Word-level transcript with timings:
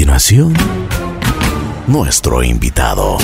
continuación, 0.00 0.54
nuestro 1.86 2.42
invitado. 2.42 3.18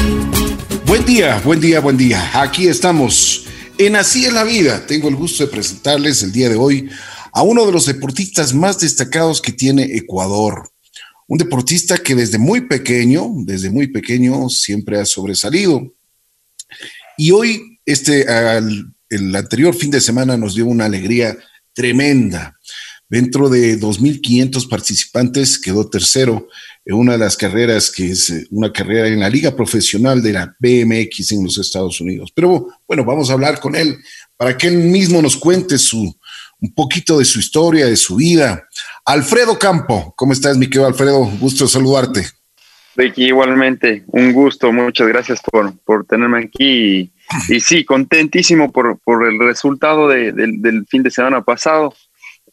Buen 0.85 1.07
día, 1.07 1.41
buen 1.43 1.59
día, 1.59 1.81
buen 1.81 1.97
día. 1.97 2.31
Aquí 2.39 2.69
estamos 2.69 3.47
en 3.79 3.97
Así 3.97 4.27
es 4.27 4.35
la 4.35 4.45
vida. 4.45 4.85
Tengo 4.87 5.09
el 5.09 5.17
gusto 5.17 5.43
de 5.43 5.51
presentarles 5.51 6.23
el 6.23 6.33
día 6.33 6.51
de 6.51 6.57
hoy 6.57 6.91
a 7.33 7.41
uno 7.41 7.65
de 7.65 7.73
los 7.73 7.87
deportistas 7.87 8.53
más 8.53 8.79
destacados 8.79 9.41
que 9.41 9.53
tiene 9.53 9.85
Ecuador. 9.85 10.69
Un 11.27 11.39
deportista 11.39 11.97
que 11.97 12.15
desde 12.15 12.37
muy 12.37 12.69
pequeño, 12.69 13.27
desde 13.39 13.71
muy 13.71 13.87
pequeño 13.87 14.51
siempre 14.51 15.01
ha 15.01 15.07
sobresalido. 15.07 15.95
Y 17.17 17.31
hoy, 17.31 17.81
este, 17.87 18.27
el 19.09 19.35
anterior 19.35 19.75
fin 19.75 19.91
de 19.91 20.03
semana 20.03 20.37
nos 20.37 20.55
dio 20.55 20.67
una 20.67 20.85
alegría 20.85 21.39
tremenda. 21.73 22.56
Dentro 23.09 23.49
de 23.49 23.79
2.500 23.79 24.69
participantes 24.69 25.61
quedó 25.61 25.89
tercero 25.89 26.49
en 26.85 26.97
una 26.97 27.13
de 27.13 27.19
las 27.19 27.37
carreras 27.37 27.91
que 27.91 28.11
es 28.11 28.31
eh, 28.31 28.47
una 28.51 28.73
carrera 28.73 29.07
en 29.07 29.21
la 29.21 29.29
liga 29.29 29.55
profesional 29.55 30.21
de 30.23 30.33
la 30.33 30.57
BMX 30.59 31.33
en 31.33 31.45
los 31.45 31.57
Estados 31.59 32.01
Unidos. 32.01 32.33
Pero 32.35 32.67
bueno, 32.87 33.05
vamos 33.05 33.31
a 33.31 33.35
hablar 33.35 33.61
con 33.61 33.77
él 33.77 33.97
para 34.37 34.59
que 34.59 34.67
él 34.67 34.79
mismo 34.79 35.23
nos 35.23 35.37
cuente 35.37 35.79
su, 35.79 36.17
un 36.61 36.75
poquito 36.75 37.19
de 37.19 37.25
su 37.25 37.39
historia, 37.39 37.87
de 37.87 37.97
su 37.97 38.17
vida. 38.17 38.67
Alfredo 39.05 39.57
Campo, 39.57 40.13
¿cómo 40.17 40.33
estás, 40.33 40.59
mi 40.59 40.67
querido 40.67 40.87
Alfredo? 40.87 41.25
Gusto 41.39 41.69
saludarte. 41.69 42.27
Ricky, 42.97 43.27
igualmente, 43.27 44.05
un 44.09 44.33
gusto, 44.33 44.73
muchas 44.73 45.07
gracias 45.07 45.41
por, 45.43 45.79
por 45.81 46.07
tenerme 46.07 46.45
aquí. 46.45 47.13
Y, 47.49 47.61
sí, 47.61 47.85
contentísimo 47.85 48.73
por, 48.73 48.99
por 49.01 49.29
el 49.29 49.39
resultado 49.39 50.09
del 50.09 50.87
fin 50.89 51.03
de 51.03 51.11
semana 51.11 51.43
pasado. 51.43 51.95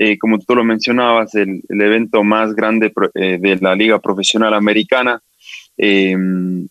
Eh, 0.05 0.17
como 0.17 0.37
tú 0.37 0.53
lo 0.53 0.65
mencionabas, 0.65 1.33
el, 1.35 1.63
el 1.69 1.81
evento 1.81 2.25
más 2.25 2.53
grande 2.53 2.91
eh, 3.13 3.37
de 3.39 3.55
la 3.61 3.73
Liga 3.73 3.99
Profesional 3.99 4.53
Americana. 4.53 5.21
Eh, 5.77 6.13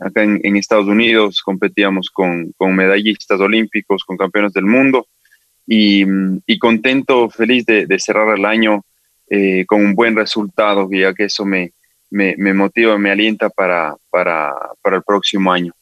acá 0.00 0.22
en, 0.22 0.56
Estados 0.56 0.86
Unidos 0.86 1.40
competíamos 1.40 2.10
con, 2.10 2.52
con, 2.58 2.76
medallistas 2.76 3.40
olímpicos, 3.40 4.04
con 4.04 4.18
campeones 4.18 4.52
del 4.52 4.66
mundo 4.66 5.06
y, 5.66 6.04
y 6.46 6.58
contento, 6.58 7.30
feliz 7.30 7.64
de, 7.64 7.86
de, 7.86 7.98
cerrar 7.98 8.36
el 8.36 8.44
año 8.44 8.84
con 9.66 9.82
un 9.82 9.94
buen 9.94 10.14
resultado, 10.14 10.90
ya 10.92 11.14
que 11.14 11.24
eso 11.24 11.46
me, 11.46 11.72
me, 12.10 12.34
me 12.36 12.52
motiva, 12.52 12.98
me 12.98 13.10
alienta 13.10 13.48
para, 13.48 13.96
para, 14.10 14.52
para 14.82 14.96
el 14.98 15.02
próximo 15.02 15.50
año. 15.50 15.72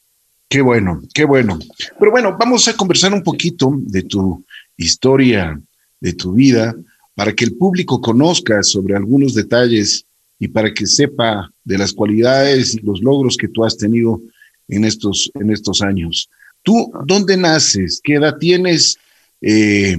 Qué 0.49 0.61
bueno, 0.61 1.03
qué 1.13 1.25
bueno. 1.25 1.59
Pero 1.99 2.13
bueno, 2.13 2.37
vamos 2.39 2.69
a 2.69 2.77
conversar 2.77 3.13
un 3.13 3.25
poquito 3.25 3.73
de 3.77 4.03
tu 4.05 4.45
historia, 4.77 5.61
de 5.99 6.13
tu 6.13 6.35
vida, 6.35 6.77
para 7.15 7.33
que 7.35 7.45
el 7.45 7.57
público 7.57 8.01
conozca 8.01 8.63
sobre 8.63 8.97
algunos 8.97 9.35
detalles 9.35 10.05
y 10.39 10.49
para 10.49 10.73
que 10.73 10.87
sepa 10.87 11.53
de 11.65 11.79
las 11.79 11.93
cualidades 11.93 12.75
y 12.75 12.81
los 12.81 13.01
logros 13.03 13.37
que 13.37 13.49
tú 13.49 13.65
has 13.65 13.77
tenido 13.77 14.21
en 14.69 14.85
estos, 14.85 15.31
en 15.35 15.51
estos 15.51 15.83
años. 15.83 16.31
¿Tú 16.63 16.91
dónde 17.07 17.37
naces? 17.37 18.01
¿Qué 18.03 18.15
edad 18.15 18.37
tienes? 18.39 18.97
Eh, 19.41 19.99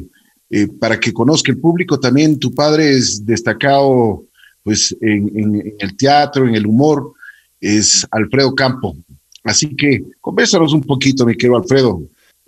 eh, 0.49 0.67
para 0.79 0.99
que 0.99 1.13
conozca 1.13 1.51
el 1.51 1.59
público 1.59 1.99
también, 1.99 2.37
tu 2.37 2.53
padre 2.53 2.91
es 2.91 3.25
destacado 3.25 4.25
pues, 4.63 4.95
en, 4.99 5.31
en, 5.33 5.75
el 5.79 5.95
teatro, 5.95 6.47
en 6.47 6.55
el 6.55 6.65
humor, 6.65 7.13
es 7.59 8.05
Alfredo 8.11 8.53
Campo. 8.53 8.95
Así 9.43 9.75
que 9.75 10.03
conversanos 10.19 10.73
un 10.73 10.81
poquito, 10.81 11.25
mi 11.25 11.35
querido 11.35 11.57
Alfredo. 11.57 12.01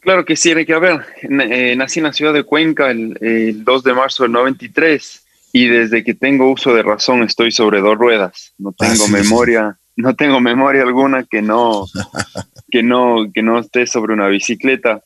Claro 0.03 0.25
que 0.25 0.35
sí, 0.35 0.51
hay 0.51 0.65
que 0.65 0.77
ver. 0.77 1.01
Eh, 1.21 1.75
nací 1.77 1.99
en 1.99 2.05
la 2.05 2.13
ciudad 2.13 2.33
de 2.33 2.43
Cuenca 2.43 2.91
el, 2.91 3.63
2 3.63 3.83
de 3.83 3.93
marzo 3.93 4.23
del 4.23 4.33
93 4.33 5.23
y 5.53 5.67
desde 5.67 6.03
que 6.03 6.13
tengo 6.13 6.51
uso 6.51 6.73
de 6.73 6.83
razón 6.83 7.23
estoy 7.23 7.51
sobre 7.51 7.79
dos 7.79 7.97
ruedas. 7.97 8.53
No 8.57 8.71
ah, 8.71 8.75
tengo 8.77 9.07
memoria, 9.07 9.77
no 9.95 10.13
tengo 10.13 10.41
memoria 10.41 10.81
alguna 10.81 11.23
que 11.23 11.41
no, 11.41 11.85
que 12.71 12.83
no, 12.83 13.31
que 13.33 13.41
no 13.41 13.59
esté 13.59 13.87
sobre 13.87 14.13
una 14.13 14.27
bicicleta. 14.27 15.01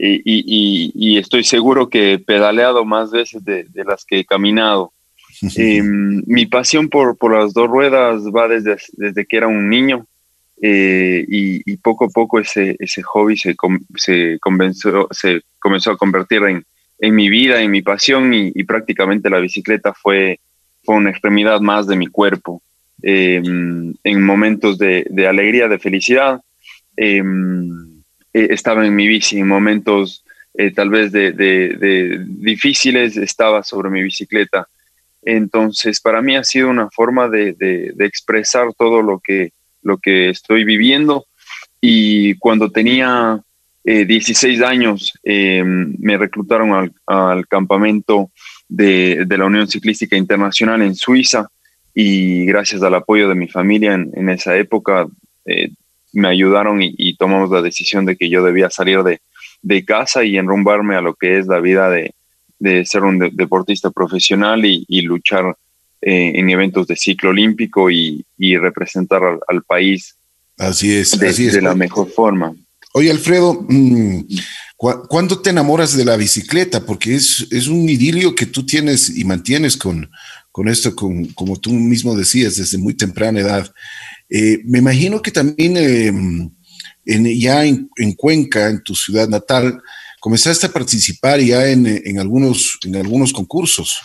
Y, 0.00 1.18
estoy 1.18 1.42
seguro 1.42 1.88
que 1.88 2.12
he 2.14 2.18
pedaleado 2.18 2.84
más 2.84 3.10
veces 3.10 3.44
de, 3.44 3.66
las 3.84 4.04
que 4.04 4.20
he 4.20 4.24
caminado. 4.24 4.92
Em, 5.56 6.22
mi 6.26 6.46
pasión 6.46 6.88
por, 6.88 7.16
por 7.16 7.38
las 7.38 7.52
dos 7.52 7.68
ruedas 7.68 8.22
va 8.34 8.48
desde, 8.48 8.76
desde 8.92 9.24
que 9.26 9.36
era 9.36 9.46
un 9.46 9.68
niño. 9.68 10.06
Eh, 10.60 11.24
y, 11.28 11.76
poco 11.76 12.06
a 12.06 12.08
poco 12.08 12.40
ese, 12.40 12.74
ese 12.80 13.02
hobby 13.02 13.36
se, 13.36 13.54
se, 13.96 14.38
convenció, 14.40 15.06
se 15.12 15.42
comenzó 15.60 15.92
a 15.92 15.96
convertir 15.96 16.42
en, 16.42 16.64
en 16.98 17.14
mi 17.14 17.28
vida, 17.28 17.62
en 17.62 17.70
mi 17.70 17.82
pasión 17.82 18.34
y, 18.34 18.64
prácticamente 18.64 19.30
la 19.30 19.38
bicicleta 19.38 19.94
fue, 19.94 20.40
fue, 20.84 20.96
una 20.96 21.10
extremidad 21.10 21.60
más 21.60 21.86
de 21.86 21.96
mi 21.96 22.08
cuerpo. 22.08 22.62
Em, 23.02 23.94
en 24.02 24.22
momentos 24.22 24.76
de, 24.78 25.06
de, 25.08 25.28
alegría, 25.28 25.68
de 25.68 25.78
felicidad, 25.78 26.40
em, 26.96 28.00
eh, 28.32 28.48
estaba 28.50 28.84
en 28.84 28.96
mi 28.96 29.06
bici, 29.06 29.38
en 29.38 29.46
momentos 29.46 30.24
eh, 30.54 30.72
tal 30.72 30.90
vez 30.90 31.12
de, 31.12 31.30
de, 31.32 32.24
difíciles, 32.26 33.16
estaba 33.16 33.62
sobre 33.62 33.90
mi 33.90 34.02
bicicleta. 34.02 34.66
Entonces, 35.22 36.00
para 36.00 36.20
mí 36.20 36.36
ha 36.36 36.42
sido 36.42 36.68
una 36.68 36.90
forma 36.90 37.28
de, 37.28 37.94
expresar 38.00 38.74
todo 38.76 39.02
lo 39.02 39.20
que, 39.20 39.52
lo 39.82 39.98
que 39.98 40.30
estoy 40.30 40.64
viviendo. 40.64 41.26
Y 41.80 42.34
cuando 42.34 42.70
tenía 42.70 43.40
16 43.84 44.60
eh, 44.60 44.64
años, 44.64 45.12
eh, 45.24 45.62
me 45.64 46.18
reclutaron 46.18 46.92
al, 47.06 47.46
campamento 47.46 48.30
de, 48.68 49.26
la 49.28 49.46
Unión 49.46 49.68
Ciclística 49.68 50.16
Internacional 50.16 50.82
en 50.82 50.94
Suiza 50.94 51.48
y 51.94 52.44
gracias 52.44 52.82
al 52.82 52.94
apoyo 52.94 53.28
de 53.28 53.34
mi 53.34 53.48
familia 53.48 53.94
en, 53.94 54.28
esa 54.28 54.56
época 54.56 55.06
eh, 55.46 55.70
me 56.12 56.28
ayudaron 56.28 56.80
y, 56.82 57.16
tomamos 57.16 57.50
la 57.50 57.62
decisión 57.62 58.04
de 58.04 58.16
que 58.16 58.28
yo 58.28 58.44
debía 58.44 58.70
salir 58.70 59.02
de, 59.02 59.84
casa 59.84 60.24
y 60.24 60.36
enrumbarme 60.36 60.94
a 60.94 61.00
lo 61.00 61.14
que 61.14 61.38
es 61.38 61.46
la 61.46 61.60
vida 61.60 61.90
de, 61.90 62.14
ser 62.84 63.04
un 63.04 63.18
deportista 63.18 63.90
profesional 63.90 64.64
y 64.64 65.02
luchar 65.02 65.56
eh, 66.00 66.32
en 66.34 66.48
eventos 66.50 66.86
de 66.86 66.96
ciclo 66.96 67.30
olímpico 67.30 67.90
y, 67.90 68.24
representar 68.38 69.22
al, 69.48 69.62
país 69.64 70.16
así 70.56 70.94
es, 70.94 71.18
de, 71.18 71.28
así 71.28 71.46
es. 71.46 71.54
de 71.54 71.62
la 71.62 71.74
mejor 71.74 72.10
forma. 72.10 72.54
Oye, 72.94 73.10
Alfredo, 73.10 73.66
mm, 73.68 74.20
¿cuándo 74.76 75.40
te 75.40 75.50
enamoras 75.50 75.96
de 75.96 76.04
la 76.04 76.16
bicicleta? 76.16 76.84
Porque 76.86 77.14
es, 77.14 77.46
es 77.50 77.68
un 77.68 77.88
idilio 77.88 78.34
que 78.34 78.46
tú 78.46 78.64
tienes 78.64 79.10
y 79.16 79.24
mantienes 79.24 79.76
con, 79.76 80.10
con 80.50 80.68
esto, 80.68 80.96
con, 80.96 81.26
como 81.26 81.56
tú 81.56 81.70
mismo 81.72 82.16
decías, 82.16 82.56
desde 82.56 82.78
muy 82.78 82.94
temprana 82.94 83.40
edad. 83.40 83.72
Eh, 84.28 84.60
me 84.64 84.78
imagino 84.78 85.22
que 85.22 85.30
también 85.30 85.76
eh, 85.76 86.06
en, 87.04 87.40
ya 87.40 87.64
en, 87.64 87.88
Cuenca, 88.16 88.68
en 88.68 88.82
tu 88.82 88.94
ciudad 88.94 89.28
natal, 89.28 89.80
comenzaste 90.20 90.66
a 90.66 90.72
participar 90.72 91.40
ya 91.40 91.68
en, 91.68 91.86
en, 91.86 92.18
algunos, 92.18 92.78
en 92.84 92.96
algunos 92.96 93.32
concursos. 93.32 93.98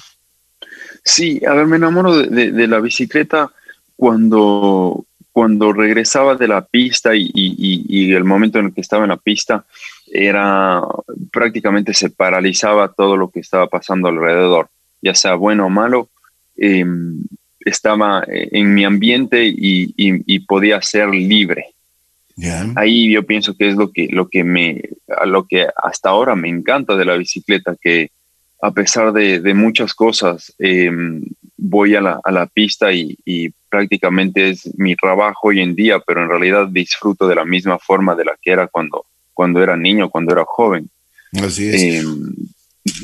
Sí, 1.04 1.42
a 1.46 1.54
ver, 1.54 1.66
me 1.66 1.76
enamoro 1.76 2.16
de, 2.16 2.68
la 2.68 2.80
bicicleta 2.80 3.52
cuando, 3.96 5.06
cuando 5.32 5.74
regresaba 5.74 6.36
de 6.36 6.48
la 6.48 6.62
pista 6.66 7.12
y, 7.14 8.14
el 8.14 8.24
momento 8.24 8.60
en 8.60 8.68
el 8.68 8.74
que 8.74 8.82
estaba 8.82 9.04
en 9.04 9.10
la 9.10 9.18
pista 9.18 9.66
era 10.08 10.82
prácticamente 11.32 11.94
se 11.94 12.10
paralizaba 12.10 12.94
todo 12.94 13.18
lo 13.18 13.30
que 13.30 13.42
estaba 13.42 13.68
pasando 13.68 14.08
alrededor, 14.08 14.70
ya 15.02 15.14
sea 15.14 15.36
bueno 15.36 15.66
o 15.66 15.70
malo, 15.70 16.10
em, 16.56 17.24
estaba 17.66 18.24
en 18.28 18.74
mi 18.74 18.86
ambiente 18.86 19.44
y, 19.46 20.40
podía 20.48 20.82
ser 20.82 21.10
libre. 21.10 21.68
Ahí 22.76 23.12
yo 23.12 23.24
pienso 23.24 23.56
que 23.56 23.70
es 23.70 23.76
lo 23.76 23.92
que, 23.92 24.08
lo 24.10 24.28
que 24.30 24.44
me, 24.44 24.82
a 25.08 25.26
lo 25.26 25.46
que 25.46 25.68
hasta 25.84 26.10
ahora 26.10 26.36
me 26.36 26.50
encanta 26.50 26.96
de 26.96 27.06
la 27.06 27.16
bicicleta, 27.16 27.76
que 27.80 28.12
a 28.64 28.72
pesar 28.72 29.12
de, 29.12 29.54
muchas 29.54 29.94
cosas, 29.94 30.54
em, 30.58 31.22
voy 31.58 31.96
a 31.96 32.02
la, 32.02 32.46
pista 32.54 32.94
y, 32.94 33.18
prácticamente 33.70 34.52
es 34.52 34.70
mi 34.78 34.96
trabajo 34.96 35.50
hoy 35.50 35.60
en 35.60 35.76
día, 35.76 36.00
pero 36.00 36.22
en 36.22 36.30
realidad 36.30 36.68
disfruto 36.70 37.28
de 37.28 37.36
la 37.36 37.44
misma 37.44 37.78
forma 37.80 38.16
de 38.16 38.24
la 38.24 38.38
que 38.42 38.52
era 38.52 38.68
cuando, 38.68 39.06
cuando 39.34 39.62
era 39.62 39.76
niño, 39.76 40.10
cuando 40.10 40.32
era 40.32 40.46
joven. 40.46 40.90
Así 41.34 41.68
es. 41.68 41.82
Em, 41.82 42.36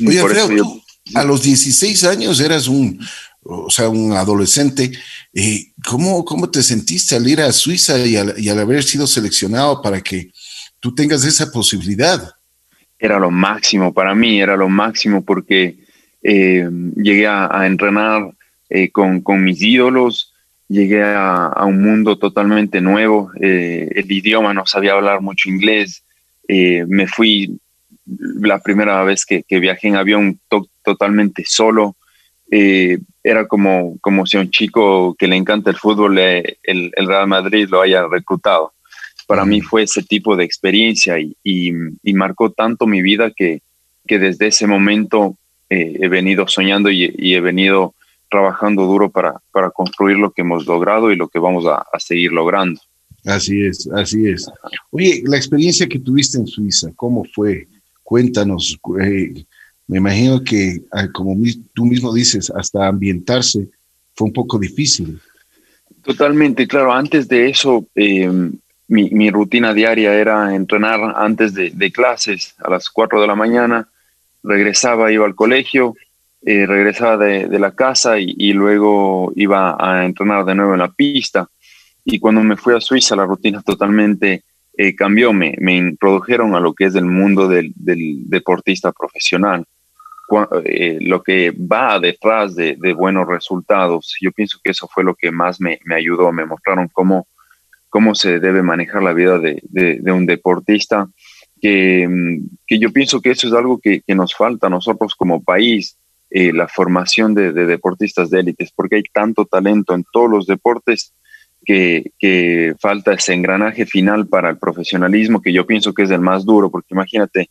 Oye, 0.06 0.20
Alfredo, 0.20 0.80
a 1.14 1.24
los 1.24 1.42
16 1.42 2.04
años 2.04 2.40
eras 2.40 2.66
un, 2.66 2.98
o 3.42 3.68
sea, 3.68 3.90
un 3.90 4.12
adolescente. 4.12 4.92
Eh, 5.34 5.72
¿cómo, 5.86 6.24
¿Cómo 6.24 6.48
te 6.50 6.62
sentiste 6.62 7.16
al 7.16 7.28
ir 7.28 7.42
a 7.42 7.52
Suiza 7.52 7.98
y 7.98 8.16
al 8.16 8.58
haber 8.58 8.82
sido 8.82 9.06
seleccionado 9.06 9.82
para 9.82 10.00
que 10.00 10.30
tú 10.78 10.94
tengas 10.94 11.24
esa 11.24 11.50
posibilidad? 11.50 12.32
Era 13.00 13.18
lo 13.18 13.30
máximo 13.30 13.94
para 13.94 14.14
mí, 14.14 14.40
era 14.40 14.56
lo 14.56 14.68
máximo 14.68 15.24
porque 15.24 15.76
eh, 16.22 16.68
llegué 16.96 17.26
a, 17.26 17.66
entrenar 17.66 18.30
eh, 18.68 18.90
con, 18.90 19.22
mis 19.42 19.62
ídolos, 19.62 20.34
llegué 20.68 21.02
a, 21.02 21.64
un 21.64 21.82
mundo 21.82 22.18
totalmente 22.18 22.82
nuevo, 22.82 23.32
eh, 23.40 23.88
el 23.94 24.12
idioma 24.12 24.52
no 24.52 24.66
sabía 24.66 24.92
hablar 24.92 25.22
mucho 25.22 25.48
inglés, 25.48 26.04
me 26.48 27.06
fui 27.06 27.60
la 28.40 28.58
primera 28.58 29.04
vez 29.04 29.24
que, 29.24 29.44
viajé 29.48 29.86
en 29.86 29.96
avión 29.96 30.40
totalmente 30.82 31.44
solo, 31.46 31.94
era 32.50 33.46
como, 33.46 33.96
como 34.00 34.26
si 34.26 34.36
un 34.36 34.50
chico 34.50 35.14
que 35.14 35.28
le 35.28 35.36
encanta 35.36 35.70
el 35.70 35.76
fútbol, 35.76 36.18
el, 36.18 36.92
Real 36.96 37.28
Madrid 37.28 37.68
lo 37.70 37.80
haya 37.80 38.06
reclutado. 38.08 38.72
Para 39.30 39.44
mí 39.44 39.60
fue 39.60 39.84
ese 39.84 40.02
tipo 40.02 40.34
de 40.34 40.42
experiencia 40.42 41.20
y, 41.20 41.36
y, 41.44 42.12
marcó 42.14 42.50
tanto 42.50 42.88
mi 42.88 43.00
vida 43.00 43.30
que, 43.30 43.62
que 44.04 44.18
desde 44.18 44.48
ese 44.48 44.66
momento 44.66 45.36
eh, 45.68 45.98
he 46.00 46.08
venido 46.08 46.48
soñando 46.48 46.90
y, 46.90 47.14
y, 47.16 47.34
he 47.34 47.40
venido 47.40 47.94
trabajando 48.28 48.86
duro 48.86 49.08
para, 49.08 49.40
para 49.52 49.70
construir 49.70 50.16
lo 50.16 50.32
que 50.32 50.42
hemos 50.42 50.66
logrado 50.66 51.12
y 51.12 51.16
lo 51.16 51.28
que 51.28 51.38
vamos 51.38 51.64
a, 51.64 51.76
a 51.76 52.00
seguir 52.00 52.32
logrando. 52.32 52.80
Así 53.24 53.64
es, 53.64 53.88
así 53.94 54.26
es. 54.26 54.50
Oye, 54.90 55.22
la 55.24 55.36
experiencia 55.36 55.88
que 55.88 56.00
tuviste 56.00 56.36
en 56.36 56.48
Suiza, 56.48 56.90
¿cómo 56.96 57.24
fue? 57.32 57.68
Cuéntanos. 58.02 58.80
Eh, 59.00 59.44
me 59.86 59.98
imagino 59.98 60.42
que, 60.42 60.82
ah, 60.90 61.06
como 61.06 61.36
tú 61.72 61.86
mismo 61.86 62.12
dices, 62.12 62.50
hasta 62.50 62.88
ambientarse 62.88 63.68
fue 64.16 64.26
un 64.26 64.32
poco 64.32 64.58
difícil. 64.58 65.20
Totalmente, 66.02 66.66
claro. 66.66 66.92
Antes 66.92 67.28
de 67.28 67.48
eso, 67.48 67.86
em, 67.94 68.58
mi, 68.90 69.30
rutina 69.30 69.72
diaria 69.72 70.14
era 70.14 70.54
entrenar 70.54 71.14
antes 71.16 71.54
de, 71.54 71.92
clases 71.92 72.54
a 72.58 72.70
las 72.70 72.90
4 72.90 73.20
de 73.20 73.26
la 73.26 73.34
mañana, 73.34 73.88
regresaba, 74.42 75.12
iba 75.12 75.24
al 75.26 75.34
colegio, 75.34 75.94
eh, 76.42 76.66
regresaba 76.66 77.16
de, 77.16 77.58
la 77.58 77.74
casa 77.74 78.18
y, 78.18 78.52
luego 78.52 79.32
iba 79.36 79.76
a 79.78 80.04
entrenar 80.04 80.44
de 80.44 80.54
nuevo 80.54 80.72
en 80.74 80.80
la 80.80 80.92
pista. 80.92 81.48
Y 82.04 82.18
cuando 82.18 82.42
me 82.42 82.56
fui 82.56 82.74
a 82.74 82.80
Suiza, 82.80 83.14
la 83.14 83.26
rutina 83.26 83.62
totalmente 83.62 84.42
eh, 84.76 84.94
cambió, 84.94 85.32
me, 85.32 85.54
me, 85.58 85.76
introdujeron 85.76 86.54
a 86.54 86.60
lo 86.60 86.74
que 86.74 86.86
es 86.86 86.94
el 86.94 87.04
mundo 87.04 87.48
del, 87.48 87.72
deportista 87.76 88.92
profesional. 88.92 89.64
Eh, 90.64 90.98
lo 91.00 91.22
que 91.22 91.50
va 91.50 91.98
detrás 91.98 92.54
de, 92.54 92.76
buenos 92.96 93.26
resultados. 93.26 94.16
Yo 94.20 94.32
pienso 94.32 94.58
que 94.62 94.70
eso 94.70 94.88
fue 94.88 95.04
lo 95.04 95.14
que 95.14 95.30
más 95.30 95.60
me, 95.60 95.78
ayudó. 95.94 96.32
Me 96.32 96.44
mostraron 96.44 96.88
cómo, 96.88 97.26
cómo 97.90 98.14
se 98.14 98.38
debe 98.38 98.62
manejar 98.62 99.02
la 99.02 99.12
vida 99.12 99.38
de, 99.38 100.00
un 100.10 100.24
deportista, 100.24 101.08
que, 101.60 102.40
que, 102.66 102.78
yo 102.78 102.90
pienso 102.92 103.20
que 103.20 103.32
eso 103.32 103.48
es 103.48 103.52
algo 103.52 103.78
que, 103.78 104.02
nos 104.08 104.34
falta 104.34 104.68
a 104.68 104.70
nosotros 104.70 105.14
como 105.14 105.42
país, 105.42 105.98
eh, 106.30 106.52
la 106.52 106.68
formación 106.68 107.34
de, 107.34 107.52
deportistas 107.52 108.30
de 108.30 108.40
élites, 108.40 108.70
porque 108.74 108.96
hay 108.96 109.02
tanto 109.12 109.44
talento 109.44 109.94
en 109.94 110.04
todos 110.10 110.30
los 110.30 110.46
deportes 110.46 111.12
que, 111.66 112.74
falta 112.80 113.12
ese 113.12 113.34
engranaje 113.34 113.84
final 113.84 114.26
para 114.26 114.48
el 114.48 114.56
profesionalismo, 114.56 115.42
que 115.42 115.52
yo 115.52 115.66
pienso 115.66 115.92
que 115.92 116.04
es 116.04 116.10
el 116.10 116.20
más 116.20 116.44
duro, 116.44 116.70
porque 116.70 116.94
imagínate, 116.94 117.50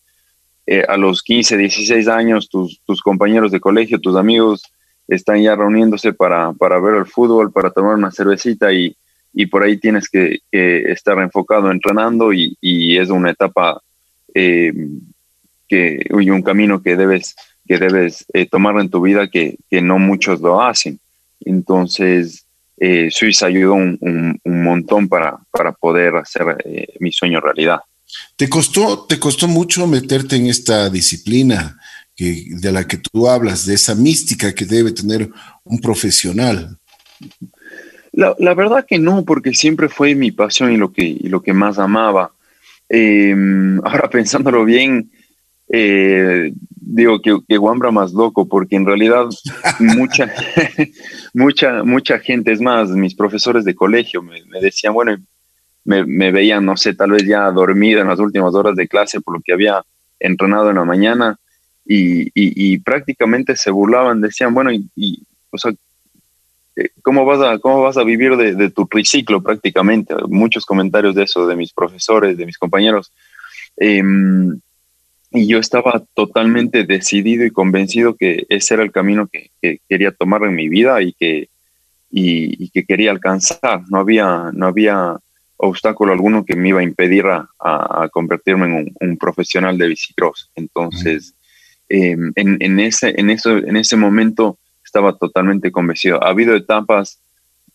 eh, 0.66 0.86
a 0.88 0.98
los 0.98 1.22
15, 1.22 1.58
16 1.58 2.08
años, 2.08 2.50
tus, 2.50 2.82
tus, 2.86 3.02
compañeros 3.02 3.52
de 3.52 3.60
colegio, 3.60 4.00
tus 4.00 4.16
amigos 4.16 4.64
están 5.08 5.42
ya 5.42 5.56
reuniéndose 5.56 6.14
para, 6.14 6.54
para 6.54 6.80
ver 6.80 6.96
el 6.96 7.06
fútbol, 7.06 7.52
para 7.52 7.72
tomar 7.72 7.96
una 7.96 8.12
cervecita 8.12 8.72
y, 8.72 8.96
y 9.34 9.46
por 9.46 9.64
ahí 9.64 9.78
tienes 9.78 10.10
que, 10.10 10.40
estar 10.52 11.20
enfocado 11.20 11.72
entrenando 11.72 12.34
y, 12.34 12.58
y 12.62 12.98
es 12.98 13.10
una 13.10 13.32
etapa 13.32 13.82
eh, 14.34 14.74
que, 15.68 16.06
y 16.10 16.30
un 16.30 16.42
camino 16.42 16.82
que 16.82 16.96
debes, 16.96 17.36
que 17.68 17.78
debes 17.78 18.26
eh, 18.34 18.46
tomar 18.48 18.80
en 18.80 18.90
tu 18.90 19.02
vida 19.02 19.30
que, 19.30 19.58
que 19.70 19.82
no 19.82 20.00
muchos 20.00 20.42
lo 20.42 20.62
hacen. 20.62 21.00
Entonces, 21.42 22.46
eh, 22.78 23.10
Suiza 23.12 23.46
ayudó 23.46 23.74
un, 23.74 24.40
montón 24.44 25.08
para, 25.08 25.38
para 25.52 25.72
poder 25.74 26.16
hacer 26.16 26.58
eh, 26.66 26.88
mi 27.00 27.12
sueño 27.12 27.40
realidad. 27.40 27.80
¿Te 28.36 28.50
costó, 28.50 29.06
¿Te 29.06 29.20
costó 29.20 29.48
mucho 29.48 29.86
meterte 29.86 30.36
en 30.36 30.48
esta 30.48 30.90
disciplina 30.90 31.80
que, 32.16 32.46
de 32.50 32.72
la 32.72 32.88
que 32.88 32.98
tú 32.98 33.28
hablas, 33.28 33.66
de 33.66 33.76
esa 33.76 33.96
mística 33.96 34.54
que 34.54 34.66
debe 34.66 34.92
tener 34.92 35.30
un 35.64 35.80
profesional? 35.80 36.78
La, 38.12 38.54
verdad 38.54 38.86
que 38.88 38.98
no, 38.98 39.24
porque 39.24 39.54
siempre 39.54 39.90
fue 39.90 40.16
mi 40.16 40.32
pasión 40.32 40.72
y 40.72 40.78
lo 40.78 40.92
que, 40.92 41.18
lo 41.24 41.42
que 41.42 41.54
más 41.54 41.80
amaba. 41.80 42.32
Em, 42.90 43.80
ahora 43.86 44.10
pensándolo 44.10 44.66
bien, 44.66 45.12
eh, 45.72 46.52
digo 46.90 47.22
que, 47.22 47.38
que 47.48 47.58
Wambra 47.58 47.92
más 47.92 48.12
loco, 48.14 48.48
porque 48.48 48.76
en 48.76 48.86
realidad 48.86 49.26
mucha, 49.80 50.32
mucha, 51.34 51.84
mucha 51.84 52.20
gente, 52.20 52.52
es 52.52 52.62
más, 52.62 52.90
mis 52.90 53.14
profesores 53.14 53.64
de 53.64 53.76
colegio 53.76 54.22
me, 54.24 54.42
decían, 54.62 54.94
bueno, 54.94 55.16
me, 55.86 56.32
veían, 56.32 56.66
no 56.66 56.78
sé, 56.78 56.94
tal 56.94 57.12
vez 57.12 57.26
ya 57.26 57.50
dormido 57.52 58.02
en 58.02 58.08
las 58.08 58.20
últimas 58.20 58.54
horas 58.54 58.76
de 58.76 58.88
clase 58.88 59.22
por 59.22 59.36
lo 59.36 59.42
que 59.42 59.54
había 59.54 59.82
entrenado 60.20 60.70
en 60.70 60.76
la 60.76 60.86
mañana 60.86 61.38
y, 61.86 62.78
prácticamente 62.80 63.56
se 63.56 63.72
burlaban, 63.72 64.22
decían, 64.22 64.54
bueno, 64.54 64.72
y, 64.72 65.24
o 65.52 65.58
sea, 65.58 65.72
¿cómo 67.02 67.26
vas 67.26 67.42
a, 67.42 67.60
cómo 67.60 67.82
vas 67.82 67.98
a 67.98 68.04
vivir 68.04 68.36
de, 68.38 68.70
tu 68.70 68.86
triciclo 68.88 69.42
prácticamente? 69.42 70.14
Muchos 70.28 70.66
comentarios 70.66 71.16
de 71.16 71.24
eso, 71.24 71.48
de 71.48 71.56
mis 71.56 71.74
profesores, 71.74 72.38
de 72.38 72.46
mis 72.46 72.58
compañeros. 72.58 73.12
Em, 73.78 74.60
y 75.32 75.48
yo 75.48 75.60
estaba 75.60 76.04
totalmente 76.16 76.84
decidido 76.84 77.46
y 77.46 77.52
convencido 77.52 78.16
que 78.16 78.46
ese 78.50 78.74
era 78.74 78.84
el 78.84 78.92
camino 78.92 79.28
que, 79.28 79.52
quería 79.88 80.12
tomar 80.12 80.44
en 80.44 80.56
mi 80.56 80.70
vida 80.70 81.02
y 81.02 81.14
que, 81.14 81.50
y, 82.10 82.70
que 82.70 82.84
quería 82.84 83.12
alcanzar. 83.12 83.84
No 83.90 84.00
había, 84.00 84.50
no 84.54 84.68
había 84.68 85.18
obstáculo 85.58 86.14
alguno 86.14 86.46
que 86.46 86.56
me 86.56 86.70
iba 86.70 86.80
a 86.80 86.84
impedir 86.84 87.26
a, 87.28 88.10
convertirme 88.12 88.66
en 88.66 88.96
un, 89.00 89.18
profesional 89.18 89.78
de 89.78 89.88
bicicross. 89.88 90.50
Entonces, 90.56 91.36
em, 91.90 92.32
en, 92.36 92.80
ese, 92.80 93.14
en, 93.16 93.30
eso, 93.30 93.58
en 93.58 93.78
ese 93.78 93.98
momento 93.98 94.58
estaba 94.90 95.16
totalmente 95.16 95.72
convencido. 95.72 96.24
Ha 96.24 96.30
habido 96.30 96.56
etapas 96.56 97.20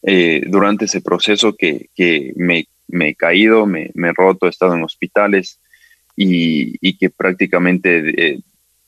eh, 0.03 0.43
durante 0.47 0.85
ese 0.85 1.01
proceso 1.01 1.55
que, 1.57 1.89
me, 2.37 2.67
he 2.89 3.15
caído, 3.15 3.67
me, 3.67 3.91
me 3.95 4.09
he 4.09 4.13
roto, 4.13 4.47
he 4.47 4.51
estado 4.51 4.75
en 4.75 4.83
hospitales, 4.83 5.61
y, 6.17 6.97
que 6.99 7.11
prácticamente 7.11 8.33
eh, 8.33 8.41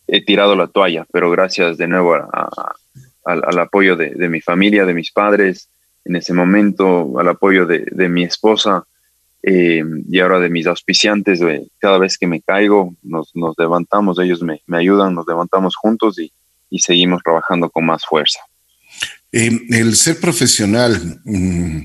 he 0.06 0.24
tirado 0.24 0.54
la 0.54 0.68
toalla, 0.68 1.06
pero 1.12 1.30
gracias 1.30 1.76
de 1.76 1.88
nuevo 1.88 2.14
al 2.14 3.58
apoyo 3.58 3.96
de, 3.96 4.28
mi 4.28 4.40
familia, 4.40 4.84
de 4.84 4.94
mis 4.94 5.10
padres, 5.10 5.68
en 6.04 6.16
ese 6.16 6.32
momento, 6.32 7.18
al 7.18 7.28
apoyo 7.28 7.66
de, 7.66 8.08
mi 8.08 8.22
esposa 8.22 8.84
eh, 9.42 9.82
y 10.08 10.20
ahora 10.20 10.38
de 10.38 10.50
mis 10.50 10.66
auspiciantes, 10.66 11.40
cada 11.78 11.98
vez 11.98 12.18
que 12.18 12.26
me 12.26 12.40
caigo, 12.40 12.94
nos, 13.02 13.32
levantamos, 13.58 14.18
ellos 14.20 14.42
me, 14.42 14.60
ayudan, 14.72 15.14
nos 15.14 15.26
levantamos 15.26 15.74
juntos 15.74 16.18
y, 16.18 16.32
seguimos 16.70 17.22
trabajando 17.22 17.70
con 17.70 17.86
más 17.86 18.04
fuerza. 18.04 18.40
Eh, 19.32 19.50
el 19.70 19.96
ser 19.96 20.20
profesional 20.20 21.20
mm, 21.24 21.80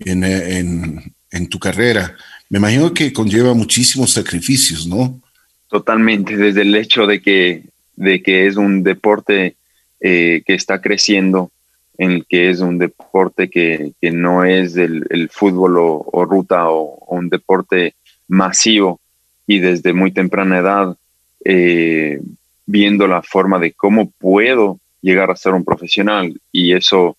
en 0.00 1.48
tu 1.48 1.58
carrera, 1.58 2.16
me 2.50 2.58
imagino 2.58 2.94
que 2.94 3.12
conlleva 3.12 3.52
muchísimos 3.54 4.12
sacrificios, 4.12 4.86
¿no? 4.86 5.20
Totalmente, 5.68 6.36
desde 6.36 6.62
el 6.62 6.74
hecho 6.74 7.06
de 7.06 7.20
que, 7.20 7.64
de 7.96 8.22
que 8.22 8.46
es 8.46 8.56
un 8.56 8.82
deporte 8.82 9.56
eh, 10.00 10.42
que 10.46 10.54
está 10.54 10.80
creciendo, 10.80 11.50
en 11.98 12.12
el 12.12 12.26
que 12.26 12.48
es 12.48 12.60
un 12.60 12.78
deporte 12.78 13.50
que, 13.50 13.92
no 14.12 14.44
es 14.44 14.76
el, 14.76 15.28
fútbol 15.30 15.76
o, 15.78 16.24
ruta 16.24 16.70
o, 16.70 17.04
un 17.08 17.28
deporte 17.28 17.94
masivo 18.28 19.00
y 19.46 19.58
desde 19.58 19.92
muy 19.92 20.12
temprana 20.12 20.58
edad 20.58 20.96
eh, 21.44 22.20
viendo 22.68 23.08
la 23.08 23.22
forma 23.22 23.58
de 23.58 23.72
cómo 23.72 24.10
puedo 24.18 24.78
llegar 25.00 25.30
a 25.30 25.36
ser 25.36 25.54
un 25.54 25.64
profesional 25.64 26.38
y 26.52 26.74
eso 26.74 27.16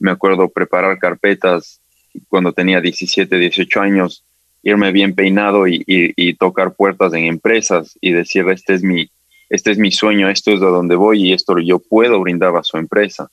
me 0.00 0.10
acuerdo 0.10 0.48
preparar 0.48 0.98
carpetas 0.98 1.80
cuando 2.28 2.52
tenía 2.52 2.80
17, 2.80 3.38
18 3.38 3.80
años 3.80 4.24
irme 4.64 4.90
bien 4.90 5.14
peinado 5.14 5.68
y, 5.68 6.34
tocar 6.34 6.74
puertas 6.74 7.14
en 7.14 7.26
empresas 7.26 7.96
y 8.00 8.10
decir, 8.10 8.44
este 8.48 8.74
es 8.74 8.82
mi, 8.82 9.08
este 9.48 9.70
es 9.70 9.78
mi 9.78 9.92
sueño, 9.92 10.28
esto 10.28 10.52
es 10.52 10.60
de 10.60 10.66
donde 10.66 10.96
voy 10.96 11.28
y 11.28 11.32
esto 11.32 11.58
yo 11.60 11.78
puedo 11.78 12.20
brindar 12.20 12.56
a 12.56 12.64
su 12.64 12.76
empresa. 12.76 13.30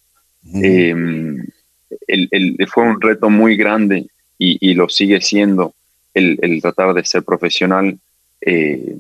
Em, 0.54 1.44
fue 2.68 2.84
un 2.84 3.02
reto 3.02 3.32
muy 3.32 3.58
grande 3.58 4.06
y, 4.38 4.76
lo 4.76 4.88
sigue 4.88 5.20
siendo 5.20 5.74
el, 6.14 6.62
tratar 6.62 6.94
de 6.94 7.04
ser 7.04 7.24
profesional 7.24 7.98
eh, 8.40 8.96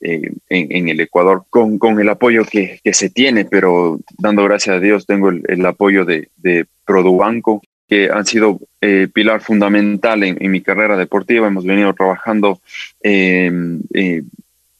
eh, 0.00 0.32
en, 0.48 0.88
el 0.88 1.00
Ecuador 1.00 1.44
con, 1.50 1.78
con 1.78 2.00
el 2.00 2.08
apoyo 2.08 2.44
que, 2.44 2.80
se 2.92 3.10
tiene, 3.10 3.44
pero 3.44 4.00
dando 4.18 4.44
gracias 4.44 4.76
a 4.76 4.80
Dios 4.80 5.06
tengo 5.06 5.30
el, 5.30 5.66
apoyo 5.66 6.04
de, 6.04 6.28
de 6.38 6.66
Produbanco 6.84 7.62
que 7.90 8.08
han 8.08 8.24
sido 8.24 8.60
eh, 8.80 9.08
pilar 9.12 9.40
fundamental 9.40 10.22
en, 10.22 10.50
mi 10.50 10.60
carrera 10.60 10.96
deportiva. 10.96 11.48
Hemos 11.48 11.64
venido 11.64 11.92
trabajando 11.92 12.60
em, 13.02 13.80
eh, 13.92 14.22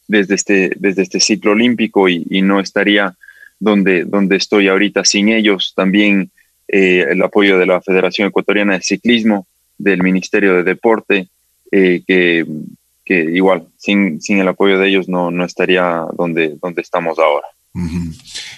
desde, 0.06 0.36
este, 0.36 0.72
desde 0.76 1.02
este 1.02 1.18
ciclo 1.18 1.50
olímpico 1.50 2.08
y, 2.08 2.40
no 2.40 2.60
estaría 2.60 3.16
donde, 3.58 4.04
donde 4.04 4.36
estoy 4.36 4.68
ahorita 4.68 5.04
sin 5.04 5.28
ellos. 5.28 5.72
También 5.74 6.30
eh, 6.68 7.04
el 7.10 7.20
apoyo 7.20 7.58
de 7.58 7.66
la 7.66 7.80
Federación 7.80 8.28
Ecuatoriana 8.28 8.74
de 8.74 8.82
Ciclismo, 8.82 9.48
del 9.76 10.04
Ministerio 10.04 10.54
de 10.54 10.62
Deporte, 10.62 11.26
que, 11.72 12.46
que, 13.10 13.24
igual 13.24 13.66
sin, 13.76 14.20
sin 14.20 14.38
el 14.38 14.46
apoyo 14.46 14.78
de 14.78 14.88
ellos 14.88 15.08
no, 15.08 15.32
no 15.32 15.44
estaría 15.44 16.06
donde, 16.16 16.56
donde 16.62 16.80
estamos 16.80 17.18
ahora. 17.18 17.48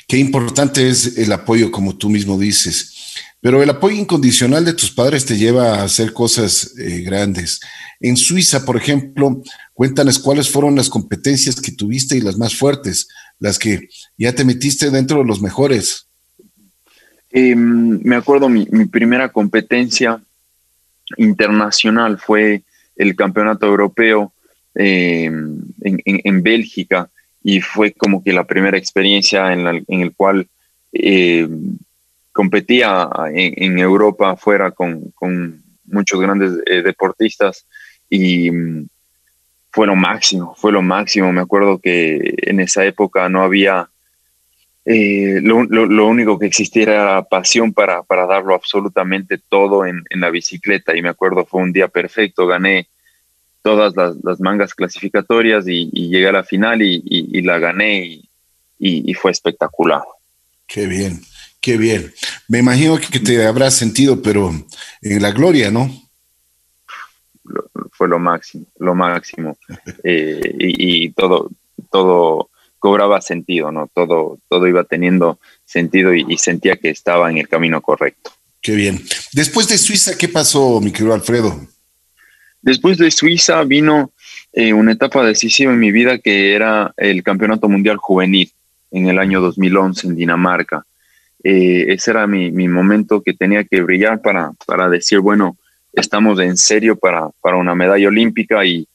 Qué 0.07 0.19
importante 0.19 0.91
es 0.91 1.17
el 1.17 1.33
apoyo, 1.33 1.73
como 1.73 1.97
tú 1.97 2.11
mismo 2.11 2.39
dices. 2.39 3.15
Pero 3.41 3.63
el 3.63 3.71
apoyo 3.71 3.97
incondicional 3.97 4.67
de 4.67 4.75
tus 4.75 4.91
padres 4.91 5.25
te 5.25 5.39
lleva 5.39 5.77
a 5.77 5.85
hacer 5.85 6.13
cosas 6.13 6.75
eh, 6.79 7.01
grandes. 7.01 7.61
En 7.99 8.19
Suiza, 8.19 8.67
por 8.67 8.77
ejemplo, 8.77 9.43
cuéntanos 9.73 10.19
cuáles 10.19 10.51
fueron 10.51 10.77
las 10.77 10.91
competencias 10.91 11.59
que 11.59 11.73
tuviste 11.73 12.19
y 12.19 12.21
las 12.21 12.37
más 12.37 12.55
fuertes, 12.55 13.09
las 13.39 13.59
que 13.59 13.89
ya 14.19 14.35
te 14.35 14.45
metiste 14.45 14.91
dentro 14.91 15.21
de 15.21 15.25
los 15.25 15.41
mejores. 15.41 16.09
Em, 17.31 18.03
me 18.05 18.17
acuerdo 18.17 18.51
mi, 18.51 18.67
primera 18.85 19.31
competencia 19.31 20.23
internacional 21.17 22.19
fue 22.19 22.65
el 22.97 23.17
campeonato 23.17 23.65
europeo 23.65 24.35
em, 24.75 25.61
en, 25.83 26.43
Bélgica 26.43 27.11
y 27.43 27.61
fue 27.61 27.93
como 27.93 28.23
que 28.23 28.33
la 28.33 28.45
primera 28.45 28.79
experiencia 28.79 29.53
en, 29.53 29.65
la, 29.65 29.83
el 29.87 30.13
cual 30.15 30.49
em, 30.93 31.79
competía 32.33 33.09
en, 33.33 33.79
Europa 33.79 34.37
fuera 34.37 34.71
con, 34.71 35.13
muchos 35.85 36.21
grandes 36.21 36.53
eh, 36.67 36.81
deportistas 36.83 37.67
y 38.09 38.51
fue 39.71 39.87
lo 39.87 39.97
máximo, 39.97 40.55
fue 40.55 40.73
lo 40.73 40.83
máximo. 40.83 41.33
Me 41.33 41.41
acuerdo 41.41 41.79
que 41.79 42.35
en 42.39 42.61
esa 42.61 42.85
época 42.85 43.29
no 43.29 43.43
había 43.43 43.89
eh, 44.85 45.41
lo, 45.43 46.07
único 46.07 46.39
que 46.39 46.47
existía 46.47 46.83
era 46.83 47.23
pasión 47.23 47.73
para, 47.73 48.03
para 48.03 48.27
darlo 48.27 48.55
absolutamente 48.55 49.39
todo 49.39 49.87
en, 49.87 50.05
la 50.11 50.31
bicicleta. 50.31 50.97
Y 50.97 51.03
me 51.03 51.09
acuerdo, 51.09 51.45
fue 51.45 51.63
un 51.63 51.73
día 51.73 51.89
perfecto, 51.89 52.47
gané 52.47 52.89
todas 53.63 53.95
las, 53.97 54.41
mangas 54.41 54.75
clasificatorias 54.75 55.67
y, 55.67 55.91
llegué 55.91 56.29
a 56.29 56.33
la 56.33 56.45
final 56.45 56.83
y, 56.83 57.43
la 57.43 57.59
gané 57.59 58.23
y, 58.79 59.15
fue 59.15 59.31
espectacular. 59.31 60.03
Qué 60.67 60.87
bien, 60.87 61.21
qué 61.61 61.77
bien. 61.77 62.13
Me 62.49 62.59
imagino 62.59 62.99
que 62.99 63.21
te 63.21 63.45
habrás 63.47 63.75
sentido, 63.75 64.21
pero 64.21 64.53
en 65.03 65.23
la 65.23 65.31
gloria, 65.31 65.71
¿no? 65.71 65.91
fue 67.93 68.09
lo 68.09 68.19
máximo, 68.19 68.67
lo 68.79 68.95
máximo. 68.95 69.57
Eh, 70.05 70.57
y, 70.59 71.11
todo, 71.11 71.51
todo 71.91 72.51
cobraba 72.81 73.21
sentido, 73.21 73.71
¿no? 73.71 73.89
Todo, 73.95 74.39
todo 74.49 74.67
iba 74.67 74.83
teniendo 74.83 75.39
sentido 75.65 76.13
y, 76.13 76.37
sentía 76.39 76.77
que 76.77 76.91
estaba 76.91 77.31
en 77.31 77.39
el 77.39 77.49
camino 77.49 77.81
correcto. 77.81 78.33
Qué 78.61 78.75
bien. 78.75 79.01
Después 79.33 79.69
de 79.69 79.79
Suiza, 79.79 80.17
¿qué 80.19 80.29
pasó, 80.29 80.81
mi 80.81 80.91
querido 80.91 81.15
Alfredo? 81.15 81.69
Después 82.63 82.97
de 82.99 83.11
Suiza 83.11 83.63
vino 83.65 84.13
eh, 84.53 84.73
una 84.73 84.93
etapa 84.93 85.25
decisiva 85.25 85.73
en 85.73 85.81
mi 85.81 85.91
vida 85.91 86.19
que 86.19 86.55
era 86.55 86.95
el 86.97 87.23
Campeonato 87.23 87.69
Mundial 87.69 87.97
Juvenil 87.97 88.51
en 88.93 89.09
el 89.09 89.19
año 89.19 89.41
2011 89.41 90.07
en 90.07 90.17
Dinamarca. 90.17 90.87
Eh, 91.45 91.87
ese 91.89 92.13
era 92.13 92.27
mi, 92.27 92.51
momento 92.69 93.21
que 93.21 93.35
tenía 93.35 93.65
que 93.65 93.83
brillar 93.83 94.23
para, 94.23 94.53
para 94.65 94.89
decir, 94.89 95.19
bueno, 95.19 95.57
estamos 95.93 96.39
en 96.41 96.57
serio 96.57 96.97
para, 96.97 97.31
para 97.41 97.57
una 97.57 97.75
medalla 97.75 98.09
olímpica 98.09 98.65
y, 98.65 98.87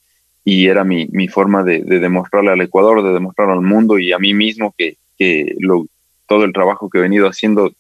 y 0.46 0.68
era 0.68 0.86
mi, 0.86 1.08
mi 1.12 1.28
forma 1.28 1.64
de, 1.64 1.82
demostrarle 1.82 2.52
al 2.52 2.62
Ecuador, 2.62 3.04
de 3.04 3.12
demostrarle 3.12 3.54
al 3.54 3.62
mundo 3.62 4.00
y 4.00 4.14
a 4.14 4.20
mí 4.20 4.34
mismo 4.34 4.74
que, 4.78 4.96
que 5.18 5.56
lo, 5.60 5.88
todo 6.26 6.46
el 6.46 6.54
trabajo 6.54 6.90
que 6.90 7.00
he 7.00 7.02
venido 7.02 7.28
haciendo 7.28 7.74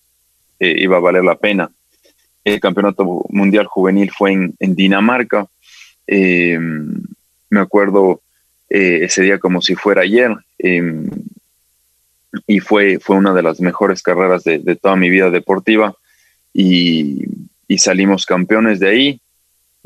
eh, 0.59 0.75
iba 0.79 0.97
a 0.97 1.01
valer 1.01 1.23
la 1.23 1.35
pena. 1.35 1.71
El 2.43 2.59
Campeonato 2.59 3.25
Mundial 3.29 3.67
Juvenil 3.67 4.11
fue 4.11 4.33
en, 4.33 4.53
en 4.59 4.75
Dinamarca. 4.75 5.47
Eh, 6.07 6.57
me 7.49 7.59
acuerdo 7.59 8.21
eh, 8.69 8.99
ese 9.03 9.21
día 9.21 9.39
como 9.39 9.61
si 9.61 9.75
fuera 9.75 10.01
ayer. 10.01 10.31
y 12.45 12.59
fue, 12.59 12.99
fue 12.99 13.15
una 13.15 13.33
de 13.33 13.43
las 13.43 13.59
mejores 13.59 14.01
carreras 14.01 14.43
de, 14.43 14.59
de 14.59 14.75
toda 14.75 14.95
mi 14.95 15.09
vida 15.09 15.29
deportiva. 15.29 15.95
Y, 16.53 17.25
y 17.67 17.77
salimos 17.77 18.25
campeones 18.25 18.79
de 18.79 18.89
ahí 18.89 19.21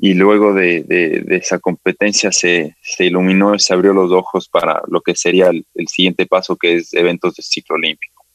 y 0.04 0.16
luego 0.16 0.54
de, 0.56 1.24
esa 1.30 1.60
competencia 1.60 2.32
se, 2.32 2.76
se, 2.82 3.06
iluminó, 3.06 3.58
se 3.60 3.72
abrió 3.72 3.94
los 3.94 4.12
ojos 4.12 4.50
para 4.50 4.82
lo 4.88 5.02
que 5.02 5.16
sería 5.16 5.50
el, 5.50 5.88
siguiente 5.88 6.26
paso, 6.26 6.56
que 6.56 6.78
es 6.78 6.94
eventos 6.96 7.36
de 7.36 7.44
ciclo 7.44 7.76
olímpico. 7.76 8.26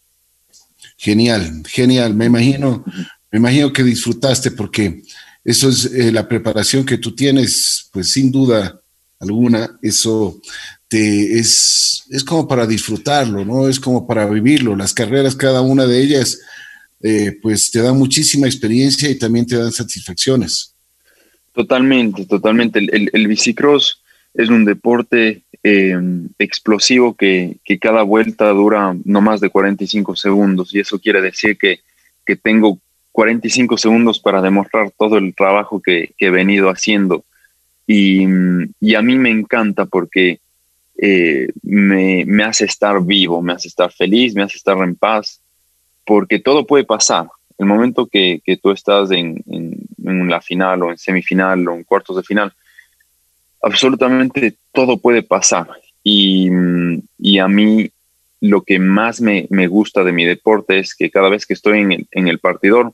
Genial, 0.96 1.64
genial. 1.66 2.14
Me 2.14 2.26
imagino, 2.26 2.84
me 3.32 3.38
imagino 3.38 3.72
que 3.72 3.82
disfrutaste 3.82 4.52
porque 4.52 5.02
eso 5.46 5.68
es 5.68 5.86
eh, 5.86 6.12
la 6.12 6.28
preparación 6.28 6.84
que 6.84 6.98
tú 6.98 7.14
tienes, 7.14 7.88
pues 7.92 8.12
sin 8.12 8.30
duda 8.30 8.80
alguna, 9.20 9.78
eso 9.80 10.40
te 10.88 11.38
es, 11.38 12.04
es 12.10 12.24
como 12.24 12.46
para 12.46 12.66
disfrutarlo, 12.66 13.44
¿no? 13.44 13.68
Es 13.68 13.80
como 13.80 14.06
para 14.06 14.26
vivirlo. 14.26 14.76
Las 14.76 14.92
carreras, 14.92 15.34
cada 15.36 15.60
una 15.62 15.86
de 15.86 16.02
ellas, 16.02 16.40
eh, 17.00 17.38
pues 17.40 17.70
te 17.70 17.80
dan 17.80 17.96
muchísima 17.96 18.46
experiencia 18.46 19.08
y 19.08 19.18
también 19.18 19.46
te 19.46 19.56
dan 19.56 19.72
satisfacciones. 19.72 20.74
Totalmente, 21.52 22.26
totalmente. 22.26 22.80
El, 22.80 23.08
el, 23.12 23.28
bicicross 23.28 24.02
es 24.34 24.48
un 24.48 24.64
deporte 24.64 25.42
eh, 25.62 25.96
explosivo 26.38 27.14
que, 27.14 27.58
cada 27.80 28.02
vuelta 28.02 28.48
dura 28.50 28.94
no 29.04 29.20
más 29.20 29.40
de 29.40 29.50
45 29.50 30.16
segundos 30.16 30.74
y 30.74 30.80
eso 30.80 30.98
quiere 30.98 31.20
decir 31.20 31.56
que, 31.56 31.80
tengo 32.42 32.80
45 33.16 33.78
segundos 33.78 34.20
para 34.20 34.42
demostrar 34.42 34.90
todo 34.90 35.16
el 35.16 35.34
trabajo 35.34 35.80
que, 35.80 36.12
he 36.18 36.28
venido 36.28 36.68
haciendo. 36.68 37.24
Y, 37.86 38.24
a 38.24 39.00
mí 39.00 39.16
me 39.16 39.30
encanta 39.30 39.86
porque 39.86 40.38
eh, 40.98 41.48
me, 41.62 42.44
hace 42.44 42.66
estar 42.66 43.02
vivo, 43.02 43.40
me 43.40 43.54
hace 43.54 43.68
estar 43.68 43.90
feliz, 43.90 44.34
me 44.34 44.42
hace 44.42 44.58
estar 44.58 44.76
en 44.76 44.96
paz, 44.96 45.40
porque 46.04 46.40
todo 46.40 46.66
puede 46.66 46.84
pasar 46.84 47.28
el 47.56 47.64
momento 47.64 48.06
que, 48.06 48.42
tú 48.62 48.70
estás 48.70 49.10
en, 49.10 49.42
la 49.96 50.42
final 50.42 50.82
o 50.82 50.90
en 50.90 50.98
semifinal 50.98 51.66
o 51.68 51.74
en 51.74 51.84
cuartos 51.84 52.16
de 52.16 52.22
final, 52.22 52.52
absolutamente 53.62 54.56
todo 54.72 54.98
puede 54.98 55.22
pasar. 55.22 55.68
Y, 56.04 56.50
a 57.38 57.48
mí 57.48 57.90
lo 58.42 58.60
que 58.60 58.78
más 58.78 59.22
me, 59.22 59.46
gusta 59.68 60.04
de 60.04 60.12
mi 60.12 60.26
deporte 60.26 60.78
es 60.78 60.94
que 60.94 61.10
cada 61.10 61.30
vez 61.30 61.46
que 61.46 61.54
estoy 61.54 62.06
en 62.10 62.28
el 62.28 62.38
partidor, 62.40 62.92